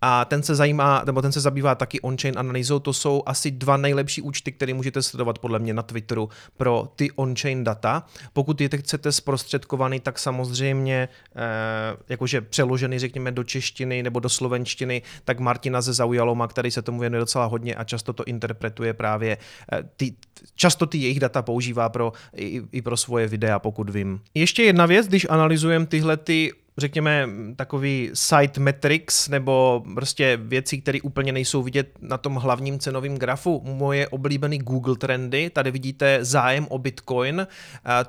a 0.01 0.25
ten 0.25 0.43
se 0.43 0.55
zajímá, 0.55 1.03
nebo 1.07 1.23
ten 1.23 1.33
se 1.33 1.41
zabývá 1.41 1.75
taky 1.75 2.01
on-chain 2.01 2.39
analýzou. 2.39 2.79
To 2.79 2.93
jsou 2.93 3.23
asi 3.27 3.51
dva 3.51 3.77
nejlepší 3.77 4.23
účty, 4.23 4.53
které 4.53 4.75
můžete 4.75 5.03
sledovat 5.03 5.39
podle 5.39 5.59
mě 5.59 5.75
na 5.75 5.83
Twitteru 5.83 6.29
pro 6.57 6.89
ty 6.97 7.11
on-chain 7.11 7.65
data. 7.65 8.07
Pokud 8.33 8.61
je 8.61 8.69
chcete 8.77 9.13
zprostředkovaný, 9.13 10.01
tak 10.01 10.19
samozřejmě 10.19 11.09
eh, 11.37 11.97
jakože 12.09 12.41
přeložený, 12.41 12.99
řekněme, 12.99 13.33
do 13.33 13.45
češtiny 13.45 14.03
nebo 14.03 14.21
do 14.21 14.29
slovenštiny, 14.29 15.03
tak 15.25 15.41
Martina 15.41 15.81
ze 15.81 15.93
Zaujaloma, 15.93 16.49
který 16.49 16.71
se 16.71 16.83
tomu 16.83 17.01
věnuje 17.01 17.21
docela 17.21 17.45
hodně 17.45 17.75
a 17.75 17.85
často 17.85 18.13
to 18.13 18.25
interpretuje 18.25 18.95
právě, 18.95 19.39
eh, 19.73 19.83
ty, 19.97 20.15
často 20.55 20.87
ty 20.87 20.99
jejich 20.99 21.21
data 21.21 21.43
používá 21.43 21.89
pro, 21.89 22.13
i, 22.37 22.63
i 22.73 22.83
pro 22.83 22.97
svoje 22.97 23.27
videa, 23.27 23.59
pokud 23.59 23.91
vím. 23.91 24.21
Ještě 24.35 24.63
jedna 24.63 24.87
věc, 24.87 25.09
když 25.09 25.27
analyzujeme 25.31 25.87
tyhle 25.87 26.17
ty 26.17 26.53
řekněme, 26.79 27.29
takový 27.57 28.11
site 28.15 28.61
metrics 28.61 29.29
nebo 29.29 29.85
prostě 29.95 30.39
věci, 30.43 30.79
které 30.79 30.99
úplně 31.03 31.33
nejsou 31.33 31.63
vidět 31.63 31.89
na 32.01 32.19
tom 32.19 32.35
hlavním 32.35 32.79
cenovém 32.79 33.15
grafu. 33.15 33.63
Moje 33.65 34.09
oblíbený 34.09 34.59
Google 34.59 34.97
trendy, 34.97 35.51
tady 35.51 35.71
vidíte 35.71 36.19
zájem 36.25 36.67
o 36.71 36.79
Bitcoin. 36.79 37.47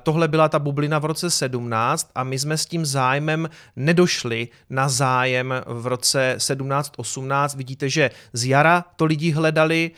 Tohle 0.02 0.28
byla 0.28 0.48
ta 0.48 0.58
bublina 0.58 0.98
v 0.98 1.04
roce 1.04 1.30
17 1.30 2.10
a 2.14 2.24
my 2.24 2.38
jsme 2.38 2.58
s 2.58 2.66
tím 2.66 2.86
zájmem 2.86 3.50
nedošli 3.76 4.48
na 4.70 4.88
zájem 4.88 5.54
v 5.66 5.86
roce 5.86 6.34
17-18. 6.38 7.56
Vidíte, 7.56 7.88
že 7.88 8.10
z 8.32 8.44
jara 8.44 8.84
to 8.96 9.04
lidi 9.04 9.30
hledali 9.30 9.90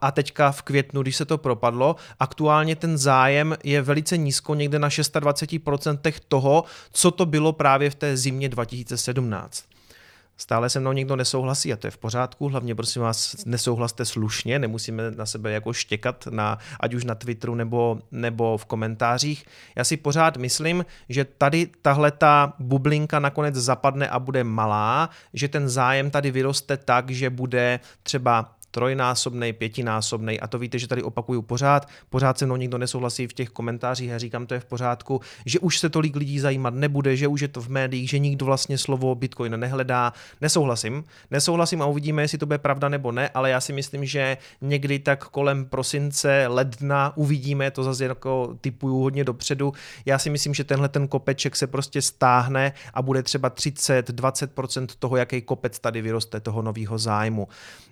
a 0.00 0.10
teďka 0.10 0.52
v 0.52 0.62
květnu, 0.62 1.02
když 1.02 1.16
se 1.16 1.24
to 1.24 1.38
propadlo, 1.38 1.96
aktuálně 2.20 2.76
ten 2.76 2.98
zájem 2.98 3.56
je 3.64 3.82
velice 3.82 4.16
nízko, 4.16 4.54
někde 4.54 4.78
na 4.78 4.88
26% 4.88 6.12
toho, 6.28 6.64
co 6.92 7.10
to 7.10 7.26
bylo 7.26 7.52
právě 7.52 7.90
v 7.90 7.94
té 8.02 8.16
zimě 8.16 8.48
2017. 8.48 9.64
Stále 10.36 10.70
se 10.70 10.80
mnou 10.80 10.92
někdo 10.92 11.16
nesouhlasí 11.16 11.72
a 11.72 11.76
to 11.76 11.86
je 11.86 11.90
v 11.90 11.98
pořádku, 11.98 12.48
hlavně 12.48 12.74
prosím 12.74 13.02
vás 13.02 13.44
nesouhlaste 13.46 14.04
slušně, 14.04 14.58
nemusíme 14.58 15.10
na 15.10 15.26
sebe 15.26 15.52
jako 15.52 15.72
štěkat, 15.72 16.26
na, 16.26 16.58
ať 16.80 16.94
už 16.94 17.04
na 17.04 17.14
Twitteru 17.14 17.54
nebo, 17.54 17.98
nebo 18.10 18.58
v 18.58 18.64
komentářích. 18.64 19.44
Já 19.76 19.84
si 19.84 19.96
pořád 19.96 20.36
myslím, 20.36 20.84
že 21.08 21.24
tady 21.24 21.70
tahle 21.82 22.10
ta 22.10 22.52
bublinka 22.58 23.18
nakonec 23.18 23.54
zapadne 23.54 24.08
a 24.08 24.18
bude 24.18 24.44
malá, 24.44 25.10
že 25.34 25.48
ten 25.48 25.68
zájem 25.68 26.10
tady 26.10 26.30
vyroste 26.30 26.76
tak, 26.76 27.10
že 27.10 27.30
bude 27.30 27.80
třeba 28.02 28.54
trojnásobný, 28.72 29.52
pětinásobný 29.52 30.40
a 30.40 30.46
to 30.46 30.58
víte, 30.58 30.78
že 30.78 30.88
tady 30.88 31.02
opakuju 31.02 31.42
pořád, 31.42 31.88
pořád 32.10 32.38
se 32.38 32.46
mnou 32.46 32.56
nikdo 32.56 32.78
nesouhlasí 32.78 33.26
v 33.26 33.32
těch 33.32 33.50
komentářích 33.50 34.12
a 34.12 34.18
říkám, 34.18 34.46
to 34.46 34.54
je 34.54 34.60
v 34.60 34.64
pořádku, 34.64 35.20
že 35.46 35.58
už 35.58 35.78
se 35.78 35.88
tolik 35.88 36.16
lidí 36.16 36.40
zajímat 36.40 36.74
nebude, 36.74 37.16
že 37.16 37.28
už 37.28 37.40
je 37.40 37.48
to 37.48 37.60
v 37.60 37.68
médiích, 37.68 38.10
že 38.10 38.18
nikdo 38.18 38.46
vlastně 38.46 38.78
slovo 38.78 39.14
Bitcoin 39.14 39.60
nehledá. 39.60 40.12
Nesouhlasím, 40.40 41.04
nesouhlasím 41.30 41.82
a 41.82 41.86
uvidíme, 41.86 42.22
jestli 42.22 42.38
to 42.38 42.46
bude 42.46 42.58
pravda 42.58 42.88
nebo 42.88 43.12
ne, 43.12 43.28
ale 43.28 43.50
já 43.50 43.60
si 43.60 43.72
myslím, 43.72 44.04
že 44.04 44.36
někdy 44.60 44.98
tak 44.98 45.28
kolem 45.28 45.64
prosince, 45.64 46.46
ledna 46.48 47.12
uvidíme, 47.16 47.70
to 47.70 47.84
zase 47.84 48.04
jako 48.04 48.56
typuju 48.60 48.98
hodně 48.98 49.24
dopředu. 49.24 49.72
Já 50.06 50.18
si 50.18 50.30
myslím, 50.30 50.54
že 50.54 50.64
tenhle 50.64 50.88
ten 50.88 51.08
kopeček 51.08 51.56
se 51.56 51.66
prostě 51.66 52.02
stáhne 52.02 52.72
a 52.94 53.02
bude 53.02 53.22
třeba 53.22 53.50
30-20% 53.50 54.86
toho, 54.98 55.16
jaký 55.16 55.42
kopec 55.42 55.78
tady 55.78 56.02
vyroste 56.02 56.40
toho 56.40 56.62
nového 56.62 56.98
zájmu. 56.98 57.48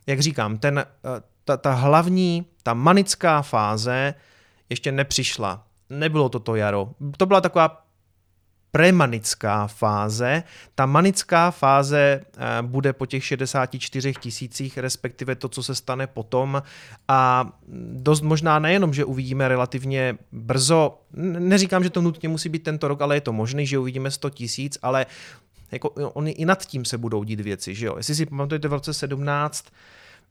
Jak 0.07 0.21
říkám, 0.21 0.59
ten 0.59 0.70
ten, 0.71 0.79
eh, 0.79 1.23
ta, 1.45 1.57
ta 1.57 1.73
hlavní, 1.73 2.47
ta 2.63 2.75
manická 2.75 3.43
fáze 3.43 4.15
ještě 4.71 4.93
nepřišla. 4.93 5.65
Nebylo 5.91 6.29
to 6.29 6.41
to 6.41 6.57
jaro. 6.57 6.91
To 7.17 7.27
byla 7.27 7.41
taková 7.41 7.87
premanická 8.71 9.67
fáze. 9.67 10.43
Ta 10.75 10.87
manická 10.87 11.51
fáze 11.51 11.99
eh, 11.99 12.63
bude 12.63 12.93
po 12.93 13.07
těch 13.07 13.25
64 13.25 14.15
tisících, 14.21 14.79
respektive 14.79 15.35
to, 15.35 15.49
co 15.49 15.63
se 15.63 15.75
stane 15.75 16.07
potom. 16.07 16.63
A 17.09 17.51
dost 17.93 18.21
možná 18.21 18.59
nejenom, 18.59 18.95
že 18.95 19.05
uvidíme 19.05 19.49
relativně 19.49 20.19
brzo, 20.33 21.01
neříkám, 21.39 21.85
že 21.85 21.91
to 21.91 22.01
nutně 22.01 22.29
musí 22.29 22.49
být 22.49 22.63
tento 22.63 22.89
rok, 22.89 23.03
ale 23.03 23.17
je 23.17 23.21
to 23.21 23.33
možné, 23.33 23.67
že 23.67 23.79
uvidíme 23.79 24.11
100 24.11 24.31
tisíc, 24.31 24.79
ale 24.83 25.07
jako 25.73 25.91
oni 25.91 26.31
i 26.31 26.45
nad 26.45 26.67
tím 26.67 26.85
se 26.85 26.99
budou 26.99 27.25
dít 27.25 27.41
věci, 27.41 27.75
že 27.75 27.87
jo. 27.87 27.97
Jestli 27.97 28.15
si 28.15 28.27
pamatujete 28.27 28.69
v 28.69 28.73
roce 28.73 28.95
17, 28.95 29.65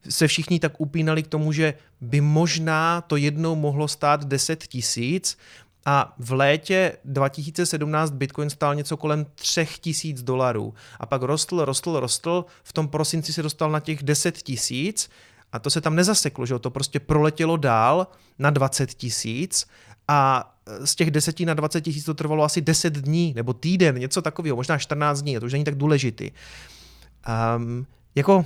se 0.10 0.28
všichni 0.28 0.60
tak 0.60 0.82
upínali 0.82 1.24
k 1.24 1.28
tomu, 1.28 1.52
že 1.52 1.74
by 2.02 2.22
možná 2.22 3.02
to 3.02 3.16
jednou 3.16 3.56
mohlo 3.56 3.88
stát 3.88 4.26
10 4.26 4.64
tisíc, 4.68 5.38
a 5.86 6.14
v 6.18 6.32
létě 6.32 6.98
2017 7.06 8.12
Bitcoin 8.12 8.50
stál 8.50 8.76
něco 8.76 8.98
kolem 8.98 9.26
3000 9.36 10.24
dolarů. 10.24 10.74
A 11.00 11.06
pak 11.06 11.22
rostl, 11.22 11.66
rostl, 11.66 12.00
rostl. 12.00 12.46
V 12.64 12.74
tom 12.74 12.88
prosinci 12.88 13.34
se 13.34 13.44
dostal 13.44 13.72
na 13.72 13.80
těch 13.80 14.04
10 14.04 14.38
tisíc 14.38 15.10
a 15.52 15.60
to 15.60 15.70
se 15.70 15.82
tam 15.82 15.96
nezaseklo, 15.96 16.46
že 16.46 16.60
to 16.60 16.70
prostě 16.70 17.00
proletělo 17.00 17.58
dál 17.58 18.08
na 18.40 18.50
20 18.50 18.94
tisíc 18.94 19.68
a 20.08 20.52
z 20.86 20.96
těch 20.96 21.12
10 21.12 21.40
na 21.40 21.54
20 21.54 21.82
tisíc 21.82 22.06
to 22.06 22.14
trvalo 22.14 22.44
asi 22.44 22.62
10 22.62 22.94
dní 22.94 23.34
nebo 23.36 23.54
týden, 23.54 23.96
něco 23.96 24.22
takového, 24.22 24.56
možná 24.56 24.78
14 24.78 25.22
dní, 25.22 25.40
to 25.40 25.46
už 25.46 25.54
není 25.54 25.64
tak 25.64 25.76
důležitý. 25.76 26.32
Um, 27.58 27.86
jako 28.16 28.38
uh, 28.38 28.44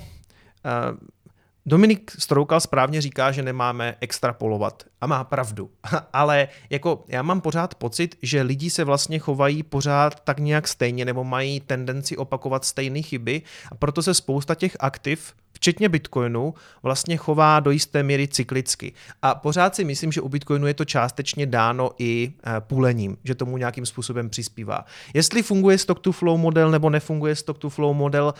Dominik 1.65 2.12
Stroukal 2.20 2.60
správně 2.60 3.01
říká, 3.01 3.32
že 3.32 3.43
nemáme 3.43 3.96
extrapolovat 4.01 4.84
a 5.01 5.08
má 5.08 5.24
pravdu. 5.24 5.72
Ale 6.13 6.48
jako 6.70 7.05
já 7.08 7.22
mám 7.22 7.41
pořád 7.41 7.75
pocit, 7.75 8.15
že 8.22 8.41
lidi 8.41 8.70
se 8.70 8.84
vlastně 8.84 9.20
chovají 9.20 9.63
pořád 9.63 10.20
tak 10.20 10.39
nějak 10.39 10.67
stejně 10.67 11.05
nebo 11.05 11.24
mají 11.24 11.60
tendenci 11.60 12.17
opakovat 12.17 12.65
stejné 12.65 13.01
chyby 13.01 13.41
a 13.72 13.75
proto 13.75 14.01
se 14.01 14.13
spousta 14.13 14.55
těch 14.55 14.77
aktiv 14.79 15.34
včetně 15.53 15.89
Bitcoinu, 15.89 16.53
vlastně 16.83 17.17
chová 17.17 17.60
do 17.60 17.72
jisté 17.72 18.03
míry 18.03 18.27
cyklicky. 18.27 18.93
A 19.22 19.36
pořád 19.36 19.75
si 19.75 19.83
myslím, 19.83 20.12
že 20.12 20.22
u 20.22 20.29
Bitcoinu 20.29 20.67
je 20.67 20.74
to 20.74 20.86
částečně 20.86 21.45
dáno 21.45 21.91
i 22.00 22.33
eh, 22.43 22.51
půlením, 22.60 23.17
že 23.24 23.36
tomu 23.36 23.57
nějakým 23.57 23.86
způsobem 23.86 24.29
přispívá. 24.29 24.86
Jestli 25.13 25.43
funguje 25.43 25.77
stock 25.77 26.00
to 26.00 26.12
flow 26.12 26.38
model 26.38 26.72
nebo 26.72 26.89
nefunguje 26.89 27.36
stock 27.36 27.57
to 27.57 27.69
flow 27.69 27.93
model, 27.93 28.33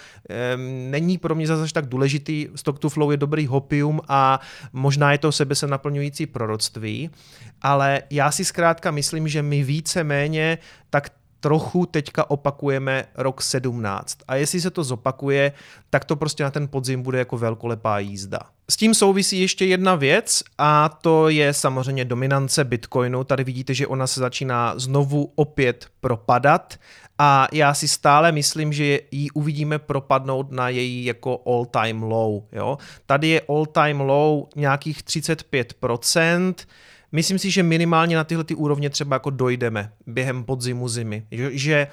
není 0.89 1.17
pro 1.17 1.36
mě 1.36 1.48
zase 1.48 1.74
tak 1.74 1.86
důležitý. 1.86 2.48
Stock 2.55 2.79
to 2.79 2.89
flow 2.89 3.12
je 3.12 3.17
dobrý 3.17 3.48
hopium 3.48 4.01
a 4.08 4.39
možná 4.74 5.12
je 5.12 5.17
to 5.17 5.32
sebe 5.32 5.55
se 5.55 5.67
naplňující 5.67 6.25
proroctví, 6.25 7.10
ale 7.62 8.01
já 8.10 8.32
si 8.32 8.46
zkrátka 8.46 8.91
myslím, 8.91 9.27
že 9.27 9.41
my 9.41 9.63
více 9.63 10.03
méně 10.03 10.58
tak 10.89 11.10
trochu 11.43 11.85
teďka 11.85 12.29
opakujeme 12.29 13.05
rok 13.15 13.41
17. 13.41 14.17
A 14.27 14.35
jestli 14.35 14.62
se 14.62 14.71
to 14.71 14.83
zopakuje, 14.83 15.51
tak 15.89 16.05
to 16.05 16.15
prostě 16.15 16.43
na 16.43 16.51
ten 16.51 16.67
podzim 16.67 17.03
bude 17.03 17.19
jako 17.19 17.38
velkolepá 17.38 18.00
jízda. 18.00 18.39
S 18.71 18.77
tím 18.77 18.93
souvisí 18.93 19.41
ještě 19.41 19.65
jedna 19.65 19.95
věc 19.95 20.43
a 20.57 20.89
to 20.89 21.29
je 21.29 21.53
samozřejmě 21.53 22.05
dominance 22.05 22.63
Bitcoinu. 22.63 23.23
Tady 23.23 23.43
vidíte, 23.43 23.73
že 23.73 23.88
ona 23.88 24.07
se 24.07 24.19
začíná 24.19 24.73
znovu 24.79 25.31
opět 25.35 25.88
propadat 26.00 26.73
a 27.19 27.47
já 27.51 27.73
si 27.73 27.88
stále 27.88 28.31
myslím, 28.31 28.73
že 28.73 29.00
ji 29.12 29.29
uvidíme 29.29 29.79
propadnout 29.79 30.51
na 30.51 30.69
její 30.69 31.05
jako 31.05 31.41
all 31.45 31.65
time 31.65 32.03
low. 32.03 32.43
Jo? 32.51 32.77
Tady 33.05 33.27
je 33.27 33.41
all 33.50 33.65
time 33.65 34.01
low 34.01 34.45
nějakých 34.55 35.03
35%, 35.03 36.53
Myslím 37.13 37.39
si, 37.39 37.51
že 37.51 37.63
minimálně 37.63 38.15
na 38.15 38.24
tyhle 38.24 38.43
ty 38.43 38.55
úrovně 38.55 38.89
třeba 38.89 39.15
jako 39.15 39.29
dojdeme 39.29 39.91
během 40.08 40.43
podzimu 40.43 40.88
zimy. 40.88 41.25
Že, 41.51 41.88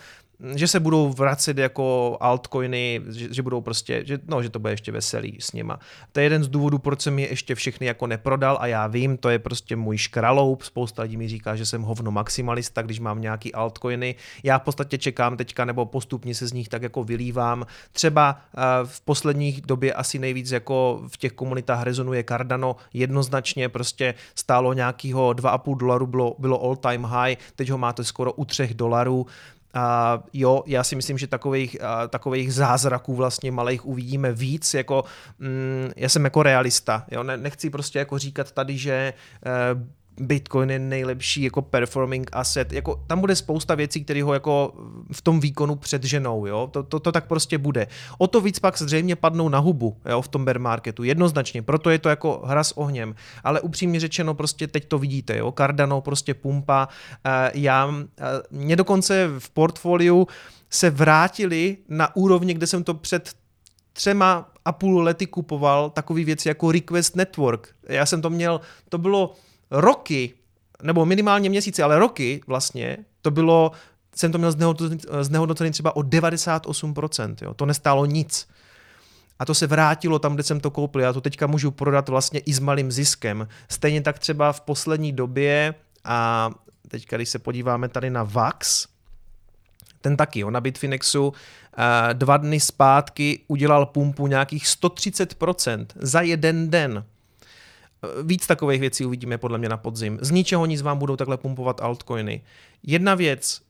že 0.54 0.68
se 0.68 0.80
budou 0.80 1.08
vracet 1.08 1.58
jako 1.58 2.16
altcoiny, 2.20 3.00
že, 3.08 3.34
že 3.34 3.42
budou 3.42 3.60
prostě, 3.60 4.02
že, 4.06 4.18
no, 4.26 4.42
že 4.42 4.48
to 4.48 4.58
bude 4.58 4.72
ještě 4.72 4.92
veselý 4.92 5.36
s 5.40 5.52
nima. 5.52 5.78
To 6.12 6.20
je 6.20 6.24
jeden 6.24 6.44
z 6.44 6.48
důvodů, 6.48 6.78
proč 6.78 7.00
jsem 7.00 7.18
je 7.18 7.28
ještě 7.28 7.54
všechny 7.54 7.86
jako 7.86 8.06
neprodal 8.06 8.58
a 8.60 8.66
já 8.66 8.86
vím, 8.86 9.16
to 9.16 9.28
je 9.28 9.38
prostě 9.38 9.76
můj 9.76 9.98
škraloup, 9.98 10.62
spousta 10.62 11.02
lidí 11.02 11.16
mi 11.16 11.28
říká, 11.28 11.56
že 11.56 11.66
jsem 11.66 11.82
hovno 11.82 12.10
maximalista, 12.10 12.82
když 12.82 13.00
mám 13.00 13.20
nějaký 13.20 13.54
altcoiny. 13.54 14.14
Já 14.42 14.58
v 14.58 14.62
podstatě 14.62 14.98
čekám 14.98 15.36
teďka, 15.36 15.64
nebo 15.64 15.86
postupně 15.86 16.34
se 16.34 16.46
z 16.46 16.52
nich 16.52 16.68
tak 16.68 16.82
jako 16.82 17.04
vylívám. 17.04 17.66
Třeba 17.92 18.40
uh, 18.56 18.62
v 18.84 19.00
posledních 19.00 19.60
době 19.60 19.92
asi 19.92 20.18
nejvíc 20.18 20.50
jako 20.50 21.02
v 21.08 21.16
těch 21.16 21.32
komunitách 21.32 21.82
rezonuje 21.82 22.24
Cardano, 22.24 22.76
jednoznačně 22.92 23.68
prostě 23.68 24.14
stálo 24.34 24.72
nějakého 24.72 25.30
2,5 25.30 25.76
dolaru, 25.76 26.06
bylo, 26.06 26.36
bylo 26.38 26.62
all 26.62 26.76
time 26.76 27.04
high, 27.04 27.36
teď 27.56 27.70
ho 27.70 27.78
máte 27.78 28.04
skoro 28.04 28.32
u 28.32 28.44
3 28.44 28.74
dolarů. 28.74 29.26
A 29.74 30.18
jo, 30.32 30.62
já 30.66 30.84
si 30.84 30.96
myslím, 30.96 31.18
že 31.18 31.26
takových, 31.26 31.76
takových 32.08 32.54
zázraků 32.54 33.14
vlastně 33.14 33.52
malých 33.52 33.86
uvidíme 33.86 34.32
víc, 34.32 34.74
jako 34.74 35.04
mm, 35.38 35.90
já 35.96 36.08
jsem 36.08 36.24
jako 36.24 36.42
realista, 36.42 37.04
jo, 37.10 37.22
ne, 37.22 37.36
nechci 37.36 37.70
prostě 37.70 37.98
jako 37.98 38.18
říkat 38.18 38.52
tady, 38.52 38.78
že 38.78 38.92
e, 38.92 39.12
Bitcoin 40.20 40.70
je 40.70 40.78
nejlepší 40.78 41.42
jako 41.42 41.62
performing 41.62 42.30
asset. 42.32 42.72
Jako, 42.72 43.04
tam 43.06 43.20
bude 43.20 43.36
spousta 43.36 43.74
věcí, 43.74 44.04
které 44.04 44.22
ho 44.22 44.34
jako 44.34 44.72
v 45.12 45.22
tom 45.22 45.40
výkonu 45.40 45.76
předženou. 45.76 46.46
Jo? 46.46 46.68
To, 46.72 46.82
to, 46.82 47.00
to, 47.00 47.12
tak 47.12 47.26
prostě 47.26 47.58
bude. 47.58 47.86
O 48.18 48.26
to 48.26 48.40
víc 48.40 48.58
pak 48.58 48.78
zřejmě 48.78 49.16
padnou 49.16 49.48
na 49.48 49.58
hubu 49.58 49.96
jo? 50.08 50.22
v 50.22 50.28
tom 50.28 50.44
bear 50.44 50.58
marketu. 50.58 51.02
Jednoznačně. 51.02 51.62
Proto 51.62 51.90
je 51.90 51.98
to 51.98 52.08
jako 52.08 52.42
hra 52.44 52.64
s 52.64 52.78
ohněm. 52.78 53.14
Ale 53.44 53.60
upřímně 53.60 54.00
řečeno, 54.00 54.34
prostě 54.34 54.66
teď 54.66 54.84
to 54.84 54.98
vidíte. 54.98 55.36
Jo? 55.36 55.52
Cardano 55.58 56.00
prostě 56.00 56.34
pumpa. 56.34 56.88
E, 57.24 57.50
já, 57.54 57.94
e, 58.18 58.24
mě 58.50 58.76
dokonce 58.76 59.28
v 59.38 59.50
portfoliu 59.50 60.26
se 60.70 60.90
vrátili 60.90 61.76
na 61.88 62.16
úrovni, 62.16 62.54
kde 62.54 62.66
jsem 62.66 62.84
to 62.84 62.94
před 62.94 63.34
třema 63.92 64.50
a 64.64 64.72
půl 64.72 65.02
lety 65.02 65.26
kupoval 65.26 65.90
takový 65.90 66.24
věci 66.24 66.48
jako 66.48 66.72
Request 66.72 67.16
Network. 67.16 67.74
Já 67.88 68.06
jsem 68.06 68.22
to 68.22 68.30
měl, 68.30 68.60
to 68.88 68.98
bylo 68.98 69.34
roky, 69.70 70.34
nebo 70.82 71.06
minimálně 71.06 71.50
měsíce, 71.50 71.82
ale 71.82 71.98
roky 71.98 72.40
vlastně, 72.46 72.96
to 73.22 73.30
bylo, 73.30 73.72
jsem 74.16 74.32
to 74.32 74.38
měl 74.38 74.52
znehodnocený 75.20 75.70
třeba 75.70 75.96
o 75.96 76.00
98%, 76.00 77.36
jo. 77.42 77.54
to 77.54 77.66
nestálo 77.66 78.06
nic. 78.06 78.48
A 79.38 79.44
to 79.44 79.54
se 79.54 79.66
vrátilo 79.66 80.18
tam, 80.18 80.34
kde 80.34 80.42
jsem 80.42 80.60
to 80.60 80.70
koupil. 80.70 81.00
Já 81.00 81.12
to 81.12 81.20
teďka 81.20 81.46
můžu 81.46 81.70
prodat 81.70 82.08
vlastně 82.08 82.40
i 82.40 82.52
s 82.52 82.58
malým 82.58 82.92
ziskem. 82.92 83.48
Stejně 83.68 84.02
tak 84.02 84.18
třeba 84.18 84.52
v 84.52 84.60
poslední 84.60 85.12
době, 85.12 85.74
a 86.04 86.50
teďka 86.88 87.16
když 87.16 87.28
se 87.28 87.38
podíváme 87.38 87.88
tady 87.88 88.10
na 88.10 88.22
VAX, 88.22 88.86
ten 90.00 90.16
taky, 90.16 90.44
on 90.44 90.52
na 90.52 90.60
Bitfinexu 90.60 91.32
dva 92.12 92.36
dny 92.36 92.60
zpátky 92.60 93.40
udělal 93.48 93.86
pumpu 93.86 94.26
nějakých 94.26 94.64
130% 94.64 95.86
za 95.96 96.20
jeden 96.20 96.70
den. 96.70 97.04
Víc 98.22 98.46
takových 98.46 98.80
věcí 98.80 99.04
uvidíme 99.06 99.38
podle 99.38 99.58
mě 99.58 99.68
na 99.68 99.76
podzim. 99.76 100.18
Z 100.20 100.30
ničeho 100.30 100.66
nic 100.66 100.82
vám 100.82 100.98
budou 100.98 101.16
takhle 101.16 101.36
pumpovat 101.36 101.80
altcoiny. 101.80 102.42
Jedna 102.82 103.14
věc, 103.14 103.62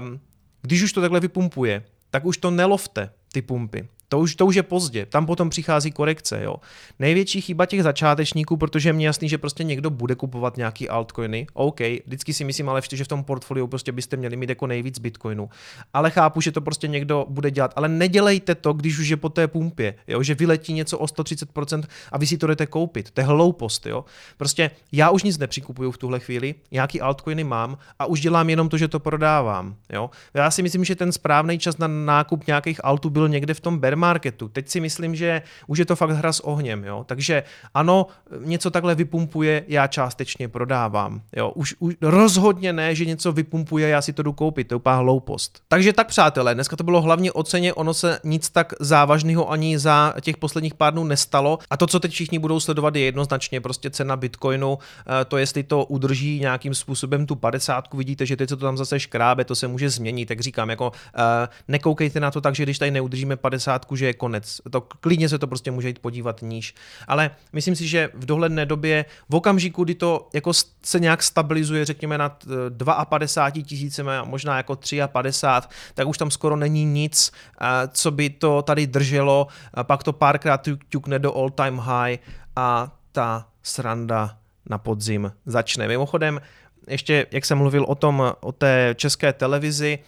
um, 0.00 0.20
když 0.62 0.82
už 0.82 0.92
to 0.92 1.00
takhle 1.00 1.20
vypumpuje, 1.20 1.84
tak 2.10 2.24
už 2.24 2.38
to 2.38 2.50
nelovte, 2.50 3.10
ty 3.32 3.42
pumpy. 3.42 3.88
To 4.14 4.18
už, 4.18 4.34
to 4.34 4.46
už 4.46 4.54
je 4.54 4.62
pozdě, 4.62 5.06
tam 5.06 5.26
potom 5.26 5.50
přichází 5.50 5.90
korekce. 5.90 6.42
Jo. 6.42 6.56
Největší 6.98 7.40
chyba 7.40 7.66
těch 7.66 7.82
začátečníků, 7.82 8.56
protože 8.56 8.88
je 8.88 8.92
mě 8.92 9.06
jasný, 9.06 9.28
že 9.28 9.38
prostě 9.38 9.64
někdo 9.64 9.90
bude 9.90 10.14
kupovat 10.14 10.56
nějaký 10.56 10.88
altcoiny. 10.88 11.46
OK, 11.52 11.80
vždycky 12.06 12.32
si 12.32 12.44
myslím, 12.44 12.68
ale 12.68 12.80
že 12.92 13.04
v 13.04 13.08
tom 13.08 13.24
portfoliu 13.24 13.66
prostě 13.66 13.92
byste 13.92 14.16
měli 14.16 14.36
mít 14.36 14.48
jako 14.48 14.66
nejvíc 14.66 14.98
bitcoinu. 14.98 15.48
Ale 15.94 16.10
chápu, 16.10 16.40
že 16.40 16.52
to 16.52 16.60
prostě 16.60 16.88
někdo 16.88 17.26
bude 17.28 17.50
dělat. 17.50 17.72
Ale 17.76 17.88
nedělejte 17.88 18.54
to, 18.54 18.72
když 18.72 18.98
už 18.98 19.08
je 19.08 19.16
po 19.16 19.28
té 19.28 19.48
pumpě, 19.48 19.94
jo, 20.06 20.22
že 20.22 20.34
vyletí 20.34 20.72
něco 20.72 20.98
o 20.98 21.06
130% 21.06 21.82
a 22.12 22.18
vy 22.18 22.26
si 22.26 22.38
to 22.38 22.46
jdete 22.46 22.66
koupit. 22.66 23.10
To 23.10 23.20
je 23.20 23.24
hloupost. 23.24 23.86
Jo. 23.86 24.04
Prostě 24.36 24.70
já 24.92 25.10
už 25.10 25.22
nic 25.22 25.38
nepřikupuju 25.38 25.90
v 25.90 25.98
tuhle 25.98 26.20
chvíli, 26.20 26.54
nějaký 26.70 27.00
altcoiny 27.00 27.44
mám 27.44 27.78
a 27.98 28.06
už 28.06 28.20
dělám 28.20 28.50
jenom 28.50 28.68
to, 28.68 28.78
že 28.78 28.88
to 28.88 29.00
prodávám. 29.00 29.76
Jo. 29.92 30.10
Já 30.34 30.50
si 30.50 30.62
myslím, 30.62 30.84
že 30.84 30.96
ten 30.96 31.12
správný 31.12 31.58
čas 31.58 31.78
na 31.78 31.88
nákup 31.88 32.46
nějakých 32.46 32.84
altů 32.84 33.10
byl 33.10 33.28
někde 33.28 33.54
v 33.54 33.60
tom 33.60 33.78
bear 33.78 33.96
marketu. 34.06 34.48
Teď 34.48 34.68
si 34.68 34.80
myslím, 34.80 35.14
že 35.14 35.42
už 35.66 35.78
je 35.78 35.86
to 35.86 35.96
fakt 35.96 36.10
hra 36.10 36.32
s 36.32 36.40
ohněm, 36.40 36.84
jo. 36.84 37.04
Takže 37.08 37.42
ano, 37.74 38.06
něco 38.44 38.70
takhle 38.70 38.94
vypumpuje, 38.94 39.64
já 39.68 39.86
částečně 39.86 40.48
prodávám. 40.48 41.22
Jo. 41.36 41.52
Už, 41.54 41.74
už 41.78 41.94
rozhodně 42.02 42.72
ne, 42.72 42.94
že 42.94 43.04
něco 43.04 43.32
vypumpuje, 43.32 43.88
já 43.88 44.02
si 44.02 44.12
to 44.12 44.22
jdu 44.22 44.32
koupit, 44.32 44.68
to 44.68 44.74
je 44.74 44.76
úplná 44.76 44.96
hloupost. 44.96 45.60
Takže 45.68 45.92
tak 45.92 46.08
přátelé, 46.08 46.54
dneska 46.54 46.76
to 46.76 46.84
bylo 46.84 47.00
hlavně 47.00 47.32
o 47.32 47.42
ceně, 47.42 47.74
ono 47.74 47.94
se 47.94 48.18
nic 48.24 48.50
tak 48.50 48.72
závažného 48.80 49.50
ani 49.50 49.78
za 49.78 50.14
těch 50.20 50.36
posledních 50.36 50.74
pár 50.74 50.92
dnů 50.92 51.04
nestalo. 51.04 51.58
A 51.70 51.76
to, 51.76 51.86
co 51.86 52.00
teď 52.00 52.12
všichni 52.12 52.38
budou 52.38 52.60
sledovat, 52.60 52.96
je 52.96 53.04
jednoznačně 53.04 53.60
prostě 53.60 53.90
cena 53.90 54.16
Bitcoinu, 54.16 54.78
eh, 54.78 55.24
to 55.24 55.36
jestli 55.36 55.62
to 55.62 55.84
udrží 55.84 56.40
nějakým 56.40 56.74
způsobem 56.74 57.26
tu 57.26 57.34
50, 57.36 57.94
vidíte, 57.94 58.26
že 58.26 58.36
teď 58.36 58.48
se 58.48 58.56
to 58.56 58.66
tam 58.66 58.76
zase 58.76 59.00
škrábe, 59.00 59.44
to 59.44 59.54
se 59.54 59.68
může 59.68 59.90
změnit, 59.90 60.26
tak 60.26 60.40
říkám, 60.40 60.70
jako 60.70 60.88
uh, 60.88 61.22
nekoukejte 61.68 62.20
na 62.20 62.30
to 62.30 62.40
tak, 62.40 62.54
že 62.54 62.62
když 62.62 62.78
tady 62.78 62.90
neudržíme 62.90 63.36
50, 63.36 63.86
že 63.96 64.06
je 64.06 64.14
konec. 64.14 64.60
To, 64.70 64.80
klidně 64.80 65.28
se 65.28 65.38
to 65.38 65.46
prostě 65.46 65.70
může 65.70 65.88
jít 65.88 65.98
podívat 65.98 66.42
níž. 66.42 66.74
Ale 67.08 67.30
myslím 67.52 67.76
si, 67.76 67.88
že 67.88 68.10
v 68.14 68.26
dohledné 68.26 68.66
době, 68.66 69.04
v 69.28 69.34
okamžiku, 69.34 69.84
kdy 69.84 69.94
to 69.94 70.28
jako 70.32 70.52
se 70.82 71.00
nějak 71.00 71.22
stabilizuje, 71.22 71.84
řekněme 71.84 72.18
nad 72.18 72.44
52 73.08 73.64
tisícemi, 73.64 74.10
možná 74.24 74.56
jako 74.56 74.78
53, 75.06 75.68
tak 75.94 76.08
už 76.08 76.18
tam 76.18 76.30
skoro 76.30 76.56
není 76.56 76.84
nic, 76.84 77.32
co 77.88 78.10
by 78.10 78.30
to 78.30 78.62
tady 78.62 78.86
drželo. 78.86 79.46
Pak 79.82 80.02
to 80.02 80.12
párkrát 80.12 80.68
ťukne 80.88 81.18
do 81.18 81.36
all 81.36 81.50
time 81.50 81.78
high 81.78 82.18
a 82.56 82.96
ta 83.12 83.48
sranda 83.62 84.36
na 84.70 84.78
podzim 84.78 85.32
začne. 85.46 85.88
Mimochodem, 85.88 86.40
ještě 86.88 87.26
jak 87.30 87.44
jsem 87.44 87.58
mluvil 87.58 87.84
o 87.84 87.94
tom, 87.94 88.32
o 88.40 88.52
té 88.52 88.94
české 88.96 89.32
televizi, 89.32 89.98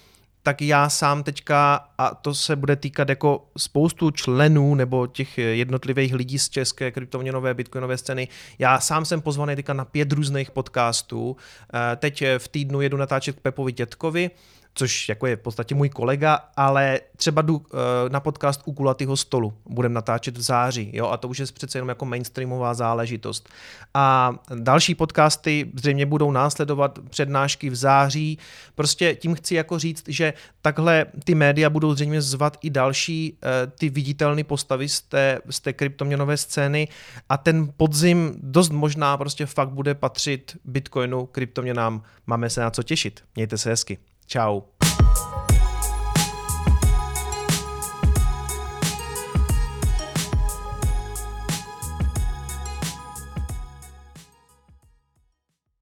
tak 0.46 0.62
já 0.62 0.88
sám 0.88 1.22
teďka, 1.22 1.88
a 1.98 2.14
to 2.14 2.34
se 2.34 2.56
bude 2.56 2.76
týkat 2.76 3.08
jako 3.08 3.48
spoustu 3.58 4.10
členů 4.10 4.74
nebo 4.74 5.06
těch 5.06 5.38
jednotlivých 5.38 6.14
lidí 6.14 6.38
z 6.38 6.48
české 6.48 6.90
kryptoměnové 6.90 7.54
bitcoinové 7.54 7.98
scény, 7.98 8.28
já 8.58 8.80
sám 8.80 9.04
jsem 9.04 9.20
pozvaný 9.20 9.56
teďka 9.56 9.72
na 9.72 9.84
pět 9.84 10.12
různých 10.12 10.50
podcastů. 10.50 11.36
Eh, 11.74 11.96
teď 11.96 12.24
v 12.38 12.48
týdnu 12.48 12.80
jedu 12.80 12.96
natáčet 12.96 13.36
k 13.36 13.40
Pepovi 13.40 13.72
Tětkovi, 13.72 14.30
což 14.78 15.08
jako 15.08 15.26
je 15.26 15.36
v 15.36 15.40
podstatě 15.40 15.74
můj 15.74 15.88
kolega, 15.88 16.40
ale 16.56 17.00
třeba 17.16 17.42
jdu 17.42 17.56
uh, 17.56 17.62
na 18.08 18.20
podcast 18.20 18.62
u 18.64 18.72
kulatého 18.72 19.16
stolu, 19.16 19.54
budem 19.68 19.92
natáčet 19.92 20.36
v 20.36 20.40
září, 20.40 20.90
jo, 20.92 21.06
a 21.06 21.16
to 21.16 21.28
už 21.28 21.38
je 21.38 21.46
přece 21.46 21.78
jenom 21.78 21.88
jako 21.88 22.04
mainstreamová 22.04 22.74
záležitost. 22.74 23.48
A 23.94 24.34
další 24.54 24.94
podcasty 24.94 25.70
zřejmě 25.74 26.06
budou 26.06 26.30
následovat 26.30 26.98
přednášky 27.10 27.70
v 27.70 27.76
září. 27.76 28.38
Prostě 28.74 29.14
tím 29.14 29.34
chci 29.34 29.54
jako 29.54 29.78
říct, 29.78 30.04
že 30.08 30.34
takhle 30.62 31.06
ty 31.24 31.34
média 31.34 31.70
budou 31.70 31.94
zřejmě 31.94 32.22
zvat 32.22 32.56
i 32.62 32.70
další 32.70 33.32
uh, 33.32 33.72
ty 33.78 33.88
viditelné 33.88 34.44
postavy 34.44 34.88
z 34.88 35.00
té, 35.00 35.40
z 35.50 35.60
té 35.60 35.72
kryptoměnové 35.72 36.36
scény 36.36 36.88
a 37.28 37.36
ten 37.36 37.72
podzim 37.76 38.34
dost 38.42 38.70
možná 38.70 39.16
prostě 39.16 39.46
fakt 39.46 39.70
bude 39.70 39.94
patřit 39.94 40.56
Bitcoinu, 40.64 41.26
kryptoměnám. 41.26 42.02
Máme 42.26 42.50
se 42.50 42.60
na 42.60 42.70
co 42.70 42.82
těšit. 42.82 43.24
Mějte 43.36 43.58
se 43.58 43.70
hezky. 43.70 43.98
Tchau. 44.26 44.75